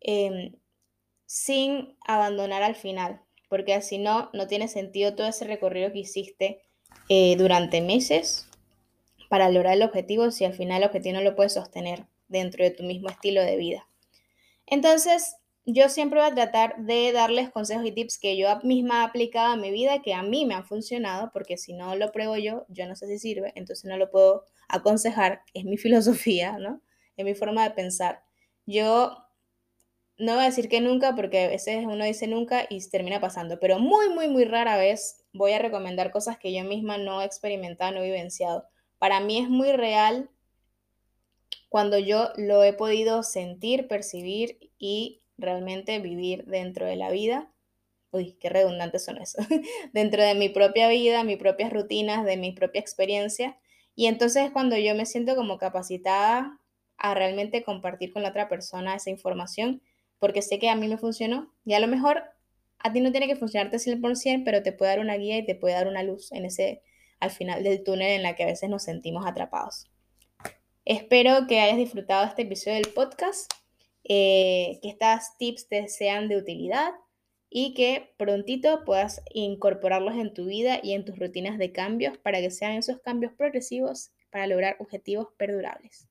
em, 0.00 0.54
sin 1.26 1.96
abandonar 2.06 2.62
al 2.62 2.74
final 2.74 3.22
porque 3.48 3.74
así 3.74 3.98
no, 3.98 4.30
no 4.32 4.46
tiene 4.46 4.68
sentido 4.68 5.14
todo 5.14 5.26
ese 5.26 5.44
recorrido 5.46 5.92
que 5.92 6.00
hiciste 6.00 6.62
eh, 7.08 7.36
durante 7.36 7.80
meses 7.80 8.47
para 9.28 9.50
lograr 9.50 9.74
el 9.74 9.82
objetivo 9.82 10.30
si 10.30 10.44
al 10.44 10.54
final 10.54 10.82
el 10.82 10.88
objetivo 10.88 11.16
no 11.16 11.22
lo 11.22 11.36
puedes 11.36 11.54
sostener 11.54 12.06
dentro 12.28 12.64
de 12.64 12.70
tu 12.70 12.82
mismo 12.82 13.08
estilo 13.08 13.42
de 13.42 13.56
vida. 13.56 13.86
Entonces, 14.66 15.36
yo 15.70 15.90
siempre 15.90 16.20
voy 16.20 16.30
a 16.30 16.34
tratar 16.34 16.78
de 16.78 17.12
darles 17.12 17.50
consejos 17.50 17.84
y 17.84 17.92
tips 17.92 18.18
que 18.18 18.38
yo 18.38 18.48
misma 18.62 19.02
he 19.02 19.04
aplicado 19.04 19.52
a 19.52 19.56
mi 19.56 19.70
vida, 19.70 20.00
que 20.00 20.14
a 20.14 20.22
mí 20.22 20.46
me 20.46 20.54
han 20.54 20.64
funcionado, 20.64 21.30
porque 21.32 21.58
si 21.58 21.74
no 21.74 21.94
lo 21.94 22.10
pruebo 22.10 22.36
yo, 22.36 22.64
yo 22.68 22.86
no 22.86 22.96
sé 22.96 23.06
si 23.06 23.18
sirve, 23.18 23.52
entonces 23.54 23.84
no 23.84 23.98
lo 23.98 24.10
puedo 24.10 24.44
aconsejar, 24.68 25.42
es 25.52 25.64
mi 25.64 25.76
filosofía, 25.78 26.58
¿no? 26.58 26.80
Es 27.16 27.24
mi 27.24 27.34
forma 27.34 27.64
de 27.64 27.70
pensar. 27.72 28.22
Yo 28.64 29.28
no 30.16 30.34
voy 30.34 30.42
a 30.42 30.46
decir 30.46 30.68
que 30.68 30.80
nunca, 30.80 31.14
porque 31.14 31.44
a 31.44 31.48
veces 31.48 31.84
uno 31.84 32.04
dice 32.04 32.26
nunca 32.26 32.66
y 32.68 32.80
termina 32.88 33.20
pasando, 33.20 33.60
pero 33.60 33.78
muy, 33.78 34.08
muy, 34.08 34.28
muy 34.28 34.44
rara 34.44 34.76
vez 34.76 35.24
voy 35.32 35.52
a 35.52 35.58
recomendar 35.58 36.10
cosas 36.10 36.38
que 36.38 36.52
yo 36.52 36.64
misma 36.64 36.98
no 36.98 37.20
he 37.20 37.24
experimentado, 37.24 37.92
no 37.92 38.00
he 38.00 38.06
vivenciado. 38.06 38.64
Para 38.98 39.20
mí 39.20 39.38
es 39.38 39.48
muy 39.48 39.72
real 39.72 40.30
cuando 41.68 41.98
yo 41.98 42.30
lo 42.36 42.62
he 42.62 42.72
podido 42.72 43.22
sentir, 43.22 43.88
percibir 43.88 44.58
y 44.78 45.22
realmente 45.36 45.98
vivir 46.00 46.44
dentro 46.46 46.86
de 46.86 46.96
la 46.96 47.10
vida. 47.10 47.52
Uy, 48.10 48.38
qué 48.40 48.48
redundantes 48.48 49.04
son 49.04 49.18
eso. 49.18 49.38
dentro 49.92 50.22
de 50.22 50.34
mi 50.34 50.48
propia 50.48 50.88
vida, 50.88 51.24
mis 51.24 51.36
propias 51.36 51.72
rutinas, 51.72 52.24
de 52.24 52.36
mi 52.36 52.52
propia 52.52 52.80
experiencia. 52.80 53.58
Y 53.94 54.06
entonces 54.06 54.44
es 54.46 54.50
cuando 54.50 54.76
yo 54.76 54.94
me 54.94 55.06
siento 55.06 55.36
como 55.36 55.58
capacitada 55.58 56.58
a 56.96 57.14
realmente 57.14 57.62
compartir 57.62 58.12
con 58.12 58.22
la 58.22 58.30
otra 58.30 58.48
persona 58.48 58.94
esa 58.94 59.10
información 59.10 59.82
porque 60.18 60.42
sé 60.42 60.58
que 60.58 60.68
a 60.68 60.76
mí 60.76 60.88
me 60.88 60.98
funcionó 60.98 61.52
y 61.64 61.74
a 61.74 61.80
lo 61.80 61.86
mejor 61.86 62.24
a 62.78 62.92
ti 62.92 63.00
no 63.00 63.10
tiene 63.10 63.26
que 63.26 63.36
funcionarte 63.36 63.78
100%, 63.78 64.42
pero 64.44 64.62
te 64.62 64.72
puede 64.72 64.92
dar 64.92 65.00
una 65.00 65.16
guía 65.16 65.38
y 65.38 65.46
te 65.46 65.54
puede 65.54 65.74
dar 65.74 65.88
una 65.88 66.02
luz 66.02 66.32
en 66.32 66.44
ese 66.44 66.82
al 67.20 67.30
final 67.30 67.62
del 67.62 67.82
túnel 67.82 68.12
en 68.12 68.22
la 68.22 68.34
que 68.34 68.44
a 68.44 68.46
veces 68.46 68.68
nos 68.70 68.84
sentimos 68.84 69.26
atrapados. 69.26 69.90
Espero 70.84 71.46
que 71.46 71.60
hayas 71.60 71.76
disfrutado 71.76 72.26
este 72.26 72.42
episodio 72.42 72.76
del 72.76 72.92
podcast, 72.92 73.52
eh, 74.04 74.78
que 74.82 74.88
estas 74.88 75.36
tips 75.36 75.68
te 75.68 75.88
sean 75.88 76.28
de 76.28 76.36
utilidad 76.36 76.92
y 77.50 77.74
que 77.74 78.14
prontito 78.16 78.84
puedas 78.84 79.22
incorporarlos 79.32 80.14
en 80.14 80.32
tu 80.32 80.46
vida 80.46 80.80
y 80.82 80.92
en 80.92 81.04
tus 81.04 81.18
rutinas 81.18 81.58
de 81.58 81.72
cambios 81.72 82.16
para 82.18 82.40
que 82.40 82.50
sean 82.50 82.72
esos 82.72 83.00
cambios 83.00 83.32
progresivos 83.32 84.12
para 84.30 84.46
lograr 84.46 84.76
objetivos 84.78 85.28
perdurables. 85.36 86.08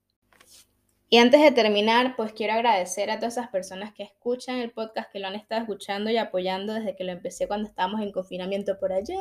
Y 1.10 1.20
antes 1.20 1.42
de 1.42 1.52
terminar, 1.52 2.16
pues 2.18 2.34
quiero 2.34 2.54
agradecer 2.54 3.10
a 3.10 3.18
todas 3.18 3.38
esas 3.38 3.48
personas 3.50 3.94
que 3.94 4.04
escuchan 4.04 4.58
el 4.58 4.72
podcast, 4.72 5.10
que 5.10 5.20
lo 5.20 5.28
han 5.28 5.36
estado 5.36 5.62
escuchando 5.62 6.10
y 6.10 6.18
apoyando 6.18 6.74
desde 6.74 6.98
que 6.98 7.06
lo 7.06 7.14
empecé 7.14 7.48
cuando 7.48 7.70
estábamos 7.70 8.02
en 8.02 8.12
confinamiento 8.12 8.78
por 8.78 8.92
allá, 8.92 9.16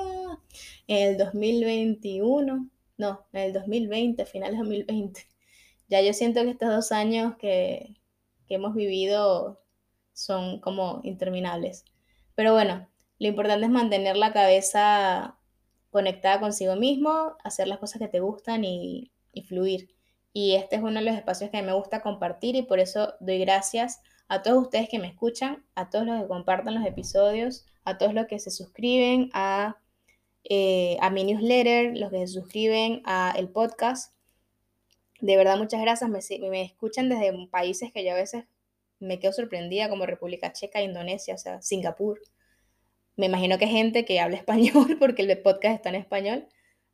en 0.88 1.10
el 1.10 1.16
2021, 1.16 2.68
no, 2.98 3.26
en 3.32 3.40
el 3.40 3.52
2020, 3.52 4.26
finales 4.26 4.58
de 4.58 4.64
2020. 4.64 5.26
Ya 5.88 6.00
yo 6.02 6.12
siento 6.12 6.42
que 6.42 6.50
estos 6.50 6.70
dos 6.70 6.90
años 6.90 7.36
que, 7.36 7.94
que 8.48 8.56
hemos 8.56 8.74
vivido 8.74 9.62
son 10.12 10.60
como 10.60 11.00
interminables. 11.04 11.84
Pero 12.34 12.52
bueno, 12.52 12.88
lo 13.20 13.28
importante 13.28 13.66
es 13.66 13.70
mantener 13.70 14.16
la 14.16 14.32
cabeza 14.32 15.38
conectada 15.90 16.40
consigo 16.40 16.74
mismo, 16.74 17.36
hacer 17.44 17.68
las 17.68 17.78
cosas 17.78 18.00
que 18.00 18.08
te 18.08 18.18
gustan 18.18 18.64
y, 18.64 19.12
y 19.32 19.42
fluir 19.42 19.95
y 20.36 20.54
este 20.54 20.76
es 20.76 20.82
uno 20.82 21.00
de 21.00 21.00
los 21.00 21.14
espacios 21.14 21.48
que 21.48 21.62
me 21.62 21.72
gusta 21.72 22.02
compartir 22.02 22.56
y 22.56 22.62
por 22.62 22.78
eso 22.78 23.14
doy 23.20 23.38
gracias 23.38 24.02
a 24.28 24.42
todos 24.42 24.64
ustedes 24.64 24.86
que 24.90 24.98
me 24.98 25.06
escuchan, 25.08 25.64
a 25.74 25.88
todos 25.88 26.04
los 26.04 26.20
que 26.20 26.28
compartan 26.28 26.74
los 26.74 26.84
episodios, 26.84 27.64
a 27.84 27.96
todos 27.96 28.12
los 28.12 28.26
que 28.26 28.38
se 28.38 28.50
suscriben 28.50 29.30
a, 29.32 29.78
eh, 30.44 30.98
a 31.00 31.08
mi 31.08 31.24
newsletter, 31.24 31.96
los 31.96 32.10
que 32.10 32.18
se 32.18 32.34
suscriben 32.34 33.00
a 33.06 33.32
el 33.38 33.48
podcast. 33.48 34.14
De 35.22 35.38
verdad, 35.38 35.56
muchas 35.56 35.80
gracias. 35.80 36.10
Me, 36.10 36.20
me 36.50 36.60
escuchan 36.64 37.08
desde 37.08 37.32
países 37.46 37.90
que 37.90 38.04
yo 38.04 38.12
a 38.12 38.16
veces 38.16 38.44
me 38.98 39.18
quedo 39.18 39.32
sorprendida, 39.32 39.88
como 39.88 40.04
República 40.04 40.52
Checa, 40.52 40.82
Indonesia, 40.82 41.34
o 41.34 41.38
sea, 41.38 41.62
Singapur. 41.62 42.20
Me 43.16 43.24
imagino 43.24 43.56
que 43.56 43.64
hay 43.64 43.70
gente 43.72 44.04
que 44.04 44.20
habla 44.20 44.36
español 44.44 44.98
porque 45.00 45.22
el 45.22 45.40
podcast 45.40 45.76
está 45.76 45.88
en 45.88 45.94
español, 45.94 46.46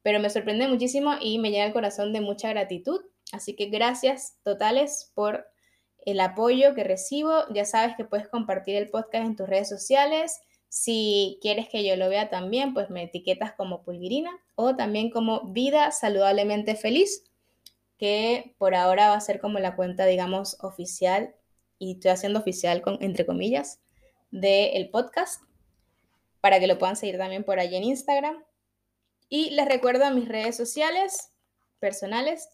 pero 0.05 0.20
me 0.20 0.31
sorprende 0.31 0.68
muchísimo 0.68 1.16
y 1.20 1.40
me 1.40 1.50
llega 1.50 1.64
al 1.64 1.72
corazón 1.72 2.12
de 2.12 2.20
mucha 2.20 2.48
gratitud. 2.48 3.00
Así 3.32 3.56
que 3.56 3.66
gracias 3.66 4.36
totales 4.44 5.10
por 5.14 5.48
el 6.04 6.20
apoyo 6.20 6.74
que 6.74 6.84
recibo. 6.84 7.44
Ya 7.52 7.64
sabes 7.64 7.96
que 7.96 8.04
puedes 8.04 8.28
compartir 8.28 8.76
el 8.76 8.90
podcast 8.90 9.26
en 9.26 9.36
tus 9.36 9.48
redes 9.48 9.68
sociales. 9.68 10.40
Si 10.68 11.38
quieres 11.42 11.68
que 11.68 11.84
yo 11.84 11.96
lo 11.96 12.08
vea 12.08 12.30
también, 12.30 12.74
pues 12.74 12.90
me 12.90 13.02
etiquetas 13.02 13.52
como 13.52 13.82
Pulguirina 13.82 14.30
o 14.54 14.76
también 14.76 15.10
como 15.10 15.52
Vida 15.52 15.90
Saludablemente 15.90 16.76
Feliz, 16.76 17.24
que 17.98 18.54
por 18.58 18.74
ahora 18.74 19.08
va 19.08 19.14
a 19.14 19.20
ser 19.20 19.40
como 19.40 19.58
la 19.58 19.76
cuenta, 19.76 20.06
digamos, 20.06 20.56
oficial, 20.62 21.34
y 21.78 21.92
estoy 21.92 22.10
haciendo 22.12 22.38
oficial 22.38 22.80
con, 22.80 22.96
entre 23.02 23.26
comillas, 23.26 23.80
del 24.30 24.88
podcast, 24.90 25.42
para 26.40 26.58
que 26.58 26.66
lo 26.66 26.78
puedan 26.78 26.96
seguir 26.96 27.18
también 27.18 27.44
por 27.44 27.58
allí 27.58 27.76
en 27.76 27.84
Instagram. 27.84 28.42
Y 29.28 29.50
les 29.50 29.66
recuerdo 29.66 30.04
a 30.04 30.10
mis 30.10 30.28
redes 30.28 30.56
sociales 30.56 31.32
personales, 31.80 32.48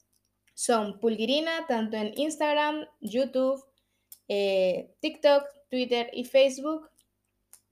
son 0.58 0.98
Pulguirina, 0.98 1.68
tanto 1.68 1.96
en 1.96 2.12
Instagram, 2.18 2.84
YouTube, 3.00 3.64
eh, 4.26 4.92
TikTok, 4.98 5.44
Twitter 5.70 6.10
y 6.12 6.24
Facebook. 6.24 6.90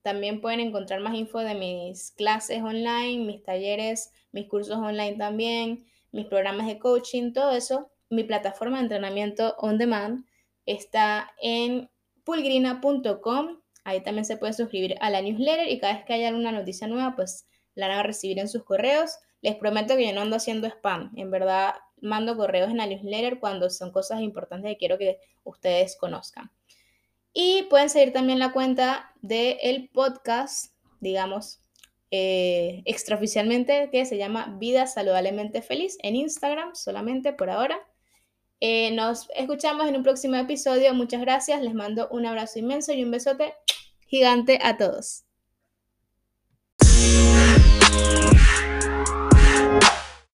También 0.02 0.40
pueden 0.40 0.60
encontrar 0.60 1.00
más 1.00 1.16
info 1.16 1.40
de 1.40 1.56
mis 1.56 2.12
clases 2.12 2.62
online, 2.62 3.24
mis 3.24 3.42
talleres, 3.42 4.12
mis 4.30 4.46
cursos 4.46 4.76
online 4.76 5.16
también, 5.16 5.84
mis 6.12 6.26
programas 6.26 6.68
de 6.68 6.78
coaching, 6.78 7.32
todo 7.32 7.50
eso. 7.56 7.90
Mi 8.08 8.22
plataforma 8.22 8.76
de 8.76 8.84
entrenamiento 8.84 9.56
on 9.58 9.78
demand 9.78 10.24
está 10.64 11.32
en 11.42 11.90
pulgrina.com. 12.22 13.62
Ahí 13.82 14.00
también 14.04 14.24
se 14.24 14.36
puede 14.36 14.52
suscribir 14.52 14.94
a 15.00 15.10
la 15.10 15.22
newsletter 15.22 15.68
y 15.68 15.80
cada 15.80 15.94
vez 15.94 16.04
que 16.04 16.12
haya 16.12 16.28
alguna 16.28 16.52
noticia 16.52 16.86
nueva, 16.86 17.16
pues 17.16 17.48
la 17.74 17.88
van 17.88 17.98
a 17.98 18.02
recibir 18.04 18.38
en 18.38 18.48
sus 18.48 18.62
correos. 18.62 19.18
Les 19.42 19.56
prometo 19.56 19.96
que 19.96 20.06
yo 20.06 20.12
no 20.12 20.20
ando 20.20 20.36
haciendo 20.36 20.68
spam. 20.68 21.10
En 21.16 21.32
verdad, 21.32 21.74
mando 22.00 22.36
correos 22.36 22.70
en 22.70 22.76
la 22.78 22.86
newsletter 22.86 23.38
cuando 23.38 23.70
son 23.70 23.90
cosas 23.90 24.20
importantes 24.20 24.70
que 24.72 24.78
quiero 24.78 24.98
que 24.98 25.18
ustedes 25.44 25.96
conozcan. 25.96 26.50
Y 27.32 27.64
pueden 27.64 27.90
seguir 27.90 28.12
también 28.12 28.38
la 28.38 28.52
cuenta 28.52 29.12
del 29.20 29.90
podcast, 29.92 30.72
digamos, 31.00 31.60
eh, 32.10 32.82
extraoficialmente, 32.86 33.90
que 33.90 34.06
se 34.06 34.16
llama 34.16 34.56
Vida 34.58 34.86
Saludablemente 34.86 35.60
Feliz 35.60 35.98
en 36.02 36.16
Instagram, 36.16 36.74
solamente 36.74 37.32
por 37.32 37.50
ahora. 37.50 37.78
Eh, 38.60 38.90
nos 38.92 39.28
escuchamos 39.36 39.86
en 39.86 39.96
un 39.96 40.02
próximo 40.02 40.36
episodio. 40.36 40.94
Muchas 40.94 41.20
gracias. 41.20 41.60
Les 41.60 41.74
mando 41.74 42.08
un 42.10 42.24
abrazo 42.26 42.58
inmenso 42.58 42.92
y 42.92 43.04
un 43.04 43.10
besote 43.10 43.54
gigante 44.06 44.58
a 44.62 44.76
todos. 44.76 45.24